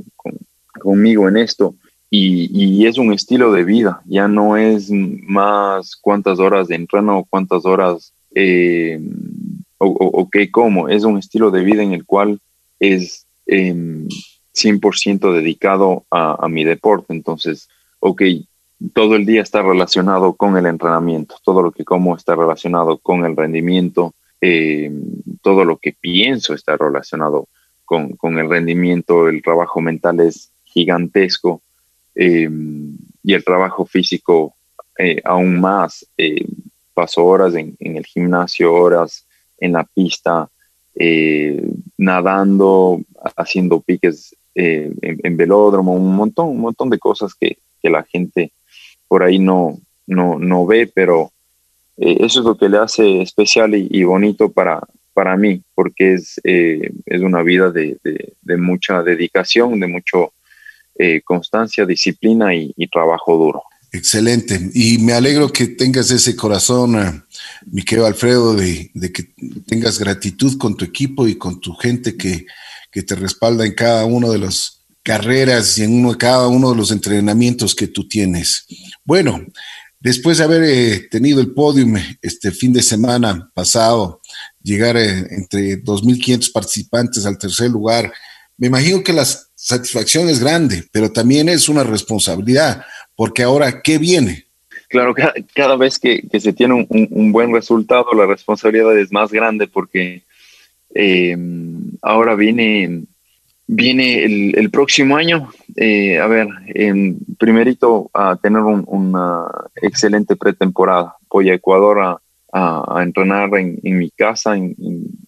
conmigo 0.79 1.27
en 1.27 1.37
esto. 1.37 1.75
Y, 2.11 2.85
es 2.85 2.97
un 2.97 3.11
estilo 3.11 3.51
de 3.51 3.63
vida, 3.63 4.01
ya 4.05 4.27
no 4.27 4.57
es 4.57 4.89
más 4.91 5.95
cuántas 5.95 6.39
horas 6.39 6.67
de 6.67 6.75
entreno 6.75 7.19
o 7.19 7.25
cuántas 7.25 7.65
horas 7.65 8.13
eh, 8.33 9.01
o, 9.77 10.29
qué 10.31 10.51
como, 10.51 10.87
es 10.87 11.03
un 11.03 11.17
estilo 11.17 11.51
de 11.51 11.63
vida 11.63 11.83
en 11.83 11.93
el 11.93 12.05
cual 12.05 12.39
es 12.79 13.24
100% 13.47 15.27
em, 15.27 15.33
dedicado 15.33 16.05
a, 16.11 16.47
mi 16.49 16.63
deporte. 16.63 17.13
Entonces, 17.13 17.69
ok, 17.99 18.21
todo 18.93 19.15
el 19.15 19.25
día 19.25 19.41
está 19.41 19.61
relacionado 19.61 20.33
con 20.33 20.57
el 20.57 20.65
entrenamiento, 20.65 21.35
todo 21.43 21.61
lo 21.61 21.71
que 21.71 21.85
como 21.85 22.15
está 22.15 22.35
relacionado 22.35 22.97
con 22.97 23.25
el 23.25 23.35
rendimiento, 23.35 24.13
eh, 24.41 24.91
todo 25.41 25.65
lo 25.65 25.77
que 25.77 25.93
pienso 25.93 26.53
está 26.53 26.77
relacionado 26.77 27.47
con, 27.85 28.17
el 28.37 28.49
rendimiento, 28.49 29.29
el 29.29 29.41
trabajo 29.41 29.79
mental 29.79 30.19
es 30.19 30.51
gigantesco 30.63 31.61
eh, 32.15 32.49
y 33.23 33.33
el 33.33 33.43
trabajo 33.43 33.85
físico 33.85 34.55
eh, 34.97 35.21
aún 35.23 35.59
más. 35.59 36.05
paso 36.93 37.25
horas 37.25 37.53
en, 37.55 37.75
el 37.79 38.05
gimnasio, 38.05 38.73
horas 38.73 39.25
en 39.57 39.73
la 39.73 39.83
pista, 39.83 40.49
nadando, 41.97 43.01
haciendo 43.35 43.81
piques 43.81 44.35
en, 44.53 45.37
velódromo, 45.37 45.93
un 45.93 46.15
montón, 46.15 46.49
un 46.49 46.61
montón 46.61 46.89
de 46.89 46.99
cosas 46.99 47.33
que, 47.35 47.57
que 47.81 47.89
la 47.89 48.03
gente 48.03 48.51
por 49.07 49.23
ahí 49.23 49.39
no, 49.39 49.77
no, 50.07 50.39
no 50.39 50.65
ve, 50.65 50.91
pero 50.93 51.31
eh, 51.97 52.17
eso 52.21 52.39
es 52.39 52.45
lo 52.45 52.57
que 52.57 52.69
le 52.69 52.77
hace 52.77 53.21
especial 53.21 53.75
y, 53.75 54.03
bonito 54.03 54.51
para, 54.51 54.81
para 55.13 55.37
mí, 55.37 55.61
porque 55.73 56.13
es, 56.13 56.39
eh, 56.43 56.91
es 57.05 57.21
una 57.21 57.41
vida 57.43 57.71
de, 57.71 57.97
de, 58.03 58.57
mucha 58.57 59.03
dedicación, 59.03 59.79
de 59.79 59.87
mucha 59.87 60.17
eh, 60.97 61.21
constancia, 61.21 61.85
disciplina 61.85 62.53
y, 62.55 62.73
trabajo 62.91 63.37
duro. 63.37 63.63
Excelente. 63.95 64.59
Y 64.73 64.97
me 64.97 65.13
alegro 65.13 65.51
que 65.53 65.67
tengas 65.67 66.11
ese 66.11 66.35
corazón, 66.35 67.25
mi 67.65 67.81
querido 67.81 68.05
Alfredo, 68.05 68.53
de, 68.53 68.91
que 69.13 69.33
tengas 69.65 69.99
gratitud 69.99 70.57
con 70.57 70.75
tu 70.75 70.83
equipo 70.83 71.27
y 71.27 71.35
con 71.35 71.61
tu 71.61 71.73
gente 71.75 72.17
que, 72.17 72.45
que 72.91 73.03
te 73.03 73.15
respalda 73.15 73.65
en 73.65 73.73
cada 73.73 74.03
uno 74.03 74.31
de 74.31 74.39
las 74.39 74.81
carreras 75.01 75.77
y 75.77 75.83
en 75.83 75.93
uno, 75.93 76.17
cada 76.17 76.47
uno 76.49 76.71
de 76.71 76.75
los 76.75 76.91
entrenamientos 76.91 77.73
que 77.73 77.87
tú 77.87 78.05
tienes. 78.05 78.65
Bueno, 79.05 79.39
después 79.99 80.39
de 80.39 80.43
haber 80.43 80.63
eh, 80.63 81.07
tenido 81.09 81.39
el 81.39 81.53
podium 81.53 81.95
este 82.21 82.51
fin 82.51 82.73
de 82.73 82.83
semana 82.83 83.49
pasado, 83.53 84.19
llegar 84.61 84.97
eh, 84.97 85.25
entre 85.29 85.81
2.500 85.81 86.51
participantes 86.51 87.25
al 87.25 87.37
tercer 87.37 87.71
lugar, 87.71 88.11
me 88.57 88.67
imagino 88.67 89.03
que 89.03 89.13
la 89.13 89.25
satisfacción 89.55 90.27
es 90.27 90.39
grande, 90.39 90.85
pero 90.91 91.11
también 91.11 91.49
es 91.49 91.69
una 91.69 91.83
responsabilidad, 91.83 92.83
porque 93.15 93.43
ahora, 93.43 93.81
¿qué 93.81 93.97
viene? 93.97 94.45
Claro, 94.89 95.13
cada, 95.53 95.75
vez 95.75 95.99
que, 95.99 96.21
se 96.39 96.53
tiene 96.53 96.87
un, 96.89 97.31
buen 97.31 97.53
resultado, 97.53 98.13
la 98.13 98.25
responsabilidad 98.25 98.97
es 98.97 99.11
más 99.11 99.31
grande 99.31 99.67
porque 99.67 100.23
eh, 100.93 101.35
ahora 102.01 102.35
viene 102.35 103.05
viene 103.67 104.25
el, 104.25 104.69
próximo 104.69 105.17
año, 105.17 105.49
eh, 105.75 106.19
a 106.19 106.27
ver, 106.27 106.47
en, 106.67 107.17
primerito 107.37 108.09
a 108.13 108.35
tener 108.35 108.61
una 108.61 109.45
excelente 109.81 110.35
pretemporada. 110.35 111.15
Voy 111.29 111.49
a 111.49 111.55
Ecuador 111.55 111.99
a, 111.99 112.19
entrenar 113.01 113.49
en, 113.55 113.79
mi 113.83 114.09
casa, 114.11 114.55
en, 114.55 114.75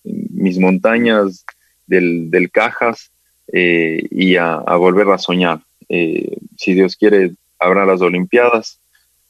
mis 0.04 0.58
montañas 0.60 1.44
del, 1.86 2.50
Cajas 2.54 3.12
eh, 3.52 4.02
y 4.12 4.38
a, 4.38 4.60
volver 4.78 5.10
a 5.10 5.18
soñar. 5.18 5.60
Eh, 5.90 6.38
si 6.58 6.74
Dios 6.74 6.96
quiere, 6.96 7.34
habrá 7.60 7.86
las 7.86 8.02
Olimpiadas, 8.02 8.80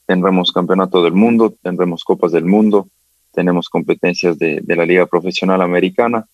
tendremos 0.06 0.52
Campeonato 0.52 1.02
del 1.02 1.12
Mundo, 1.12 1.54
tendremos 1.62 2.04
Copas 2.04 2.32
del 2.32 2.44
Mundo, 2.44 2.88
tenemos 3.32 3.68
competencias 3.68 4.38
de, 4.38 4.62
la 4.66 4.84
Liga 4.84 5.06
Profesional 5.06 5.62
Americana 5.62 6.26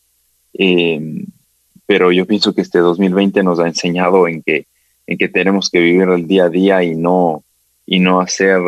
pero 1.86 2.12
yo 2.12 2.26
pienso 2.26 2.54
que 2.54 2.62
este 2.62 2.78
2020 2.78 3.42
nos 3.42 3.60
ha 3.60 3.66
enseñado 3.66 4.26
en 4.26 4.42
que, 4.42 4.66
en 5.06 5.18
que 5.18 5.28
tenemos 5.28 5.68
que 5.68 5.80
vivir 5.80 6.08
el 6.08 6.26
día 6.26 6.44
a 6.44 6.48
día 6.48 6.82
y 6.82 6.94
no, 6.94 7.44
y 7.86 8.00
no 8.00 8.20
hacer 8.20 8.60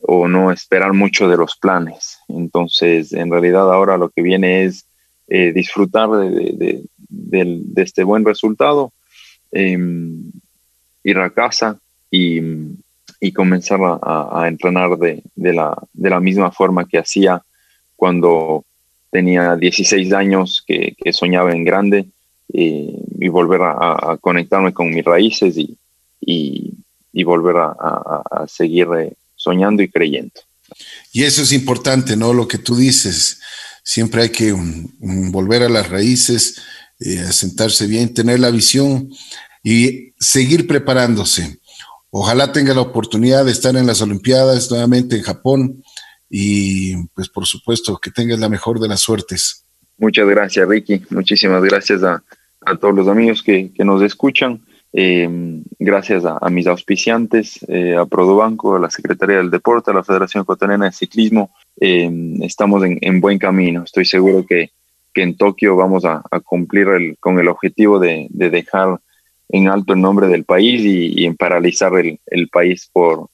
o 0.00 0.28
no 0.28 0.50
esperar 0.52 0.92
mucho 0.92 1.28
de 1.28 1.36
los 1.36 1.56
planes. 1.56 2.18
Entonces, 2.28 3.12
en 3.12 3.30
realidad 3.30 3.72
ahora 3.72 3.96
lo 3.96 4.10
que 4.10 4.22
viene 4.22 4.64
es 4.64 4.86
eh, 5.28 5.52
disfrutar 5.52 6.10
de, 6.10 6.84
este 7.76 8.02
buen 8.02 8.24
resultado, 8.24 8.92
em, 9.52 10.30
ir 11.04 11.18
a 11.18 11.30
casa 11.30 11.78
y, 12.10 13.32
comenzar 13.32 13.80
a, 13.82 14.44
entrenar 14.48 14.96
de, 14.98 15.22
la, 15.36 16.20
misma 16.20 16.50
forma 16.50 16.86
que 16.86 16.98
hacía 16.98 17.42
cuando 17.96 18.64
tenía 19.10 19.56
16 19.56 20.12
años, 20.12 20.64
que, 20.66 20.94
soñaba 21.12 21.52
en 21.52 21.64
grande 21.64 22.06
y, 22.52 23.28
volver 23.28 23.60
a, 23.62 24.18
conectarme 24.20 24.72
con 24.72 24.90
mis 24.90 25.04
raíces 25.04 25.56
y, 25.56 26.74
volver 27.24 27.56
a, 27.58 28.46
seguir 28.46 28.88
eh, 28.96 29.12
soñando 29.36 29.82
y 29.82 29.88
creyendo. 29.88 30.40
Y 31.12 31.24
eso 31.24 31.42
es 31.42 31.52
importante, 31.52 32.16
¿no? 32.16 32.32
Lo 32.32 32.46
que 32.46 32.58
tú 32.58 32.76
dices, 32.76 33.40
siempre 33.82 34.22
hay 34.22 34.30
que 34.30 34.54
volver 35.00 35.62
a 35.62 35.68
las 35.68 35.88
raíces, 35.88 36.60
eh, 37.00 37.32
sentarse 37.32 37.86
bien, 37.86 38.12
tener 38.12 38.40
la 38.40 38.50
visión 38.50 39.10
y 39.62 40.12
seguir 40.18 40.66
preparándose. 40.66 41.58
Ojalá 42.10 42.52
tenga 42.52 42.74
la 42.74 42.80
oportunidad 42.80 43.44
de 43.44 43.52
estar 43.52 43.76
en 43.76 43.86
las 43.86 44.00
Olimpiadas 44.00 44.70
nuevamente 44.70 45.16
en 45.16 45.22
Japón 45.22 45.82
y 46.30 46.96
pues 47.08 47.28
por 47.28 47.46
supuesto 47.46 47.98
que 47.98 48.10
tengas 48.10 48.38
la 48.38 48.48
mejor 48.48 48.80
de 48.80 48.88
las 48.88 49.00
suertes. 49.00 49.64
Muchas 49.98 50.28
gracias, 50.28 50.68
Ricky. 50.68 51.02
Muchísimas 51.10 51.62
gracias 51.62 52.02
a, 52.02 52.22
a 52.64 52.76
todos 52.76 52.94
los 52.94 53.08
amigos 53.08 53.42
que, 53.42 53.72
que 53.72 53.84
nos 53.84 54.02
escuchan. 54.02 54.60
Eh, 54.92 55.28
gracias 55.78 56.24
a, 56.24 56.48
mis 56.48 56.66
auspiciantes, 56.66 57.60
eh, 57.68 57.94
a 57.94 58.06
Produbanco, 58.06 58.76
a 58.76 58.80
la 58.80 58.90
Secretaría 58.90 59.36
del 59.36 59.50
Deporte, 59.50 59.90
a 59.90 59.94
la 59.94 60.02
Federación 60.02 60.42
Ecuatoriana 60.42 60.86
de 60.86 60.92
Ciclismo, 60.92 61.50
eh, 61.78 62.10
estamos 62.40 62.82
en, 62.84 62.98
en, 63.02 63.20
buen 63.20 63.38
camino. 63.38 63.84
Estoy 63.84 64.06
seguro 64.06 64.46
que, 64.46 64.70
que 65.12 65.22
en 65.22 65.36
Tokio 65.36 65.76
vamos 65.76 66.04
a, 66.04 66.22
cumplir 66.42 67.16
con 67.20 67.38
el 67.38 67.48
objetivo 67.48 67.98
de, 67.98 68.28
de, 68.30 68.50
dejar 68.50 68.98
en 69.48 69.68
alto 69.68 69.92
el 69.92 70.00
nombre 70.00 70.28
del 70.28 70.44
país 70.44 70.80
y, 70.82 71.22
y 71.22 71.24
en 71.26 71.36
paralizar 71.36 71.94
el, 71.98 72.20
el, 72.26 72.48
país 72.48 72.88
por, 72.92 73.28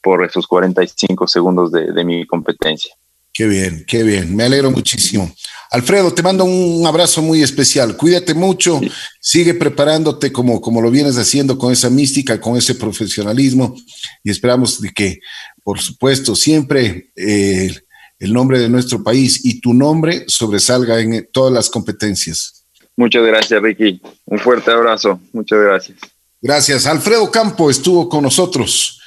por 0.00 0.24
esos 0.24 0.46
45 0.46 1.26
segundos 1.26 1.72
de, 1.72 1.92
de 1.92 2.04
mi 2.04 2.26
competencia. 2.26 2.94
Qué 3.32 3.46
bien, 3.46 3.84
qué 3.86 4.02
bien. 4.02 4.34
Me 4.34 4.44
alegro 4.44 4.70
muchísimo. 4.70 5.32
Alfredo, 5.70 6.12
te 6.12 6.22
mando 6.22 6.44
un 6.44 6.84
abrazo 6.86 7.22
muy 7.22 7.42
especial. 7.42 7.96
Cuídate 7.96 8.34
mucho, 8.34 8.80
sigue 9.20 9.54
preparándote 9.54 10.32
como, 10.32 10.60
como 10.60 10.80
lo 10.80 10.90
vienes 10.90 11.16
haciendo 11.18 11.58
con 11.58 11.72
esa 11.72 11.90
mística, 11.90 12.40
con 12.40 12.56
ese 12.56 12.74
profesionalismo 12.74 13.76
y 14.24 14.30
esperamos 14.30 14.80
de 14.80 14.90
que, 14.90 15.20
por 15.62 15.78
supuesto, 15.78 16.34
siempre 16.34 17.12
eh, 17.14 17.76
el 18.18 18.32
nombre 18.32 18.58
de 18.58 18.68
nuestro 18.68 19.04
país 19.04 19.44
y 19.44 19.60
tu 19.60 19.74
nombre 19.74 20.24
sobresalga 20.26 20.98
en 21.00 21.28
todas 21.30 21.52
las 21.52 21.68
competencias. 21.68 22.57
Muchas 22.98 23.24
gracias, 23.24 23.62
Ricky. 23.62 24.02
Un 24.24 24.40
fuerte 24.40 24.72
abrazo. 24.72 25.20
Muchas 25.32 25.60
gracias. 25.60 25.98
Gracias. 26.42 26.84
Alfredo 26.84 27.30
Campo 27.30 27.70
estuvo 27.70 28.08
con 28.08 28.24
nosotros. 28.24 29.00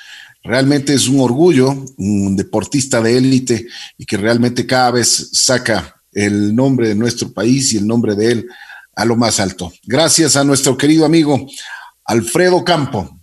Realmente 0.45 0.93
es 0.93 1.09
un 1.09 1.19
orgullo, 1.19 1.75
un 1.97 2.37
deportista 2.37 3.01
de 3.01 3.17
élite 3.17 3.67
y 3.97 4.05
que 4.05 4.15
realmente 4.15 4.65
cada 4.65 4.91
vez 4.91 5.31
saca 5.33 6.01
el 6.13 6.55
nombre 6.55 6.87
de 6.87 6.95
nuestro 6.95 7.33
país 7.33 7.73
y 7.73 7.79
el 7.79 7.85
nombre 7.85 8.15
de 8.15 8.31
él 8.31 8.49
a 8.95 9.03
lo 9.03 9.17
más 9.17 9.41
alto. 9.41 9.73
Gracias 9.83 10.37
a 10.37 10.45
nuestro 10.45 10.77
querido 10.77 11.03
amigo 11.03 11.45
Alfredo 12.05 12.63
Campo. 12.63 13.19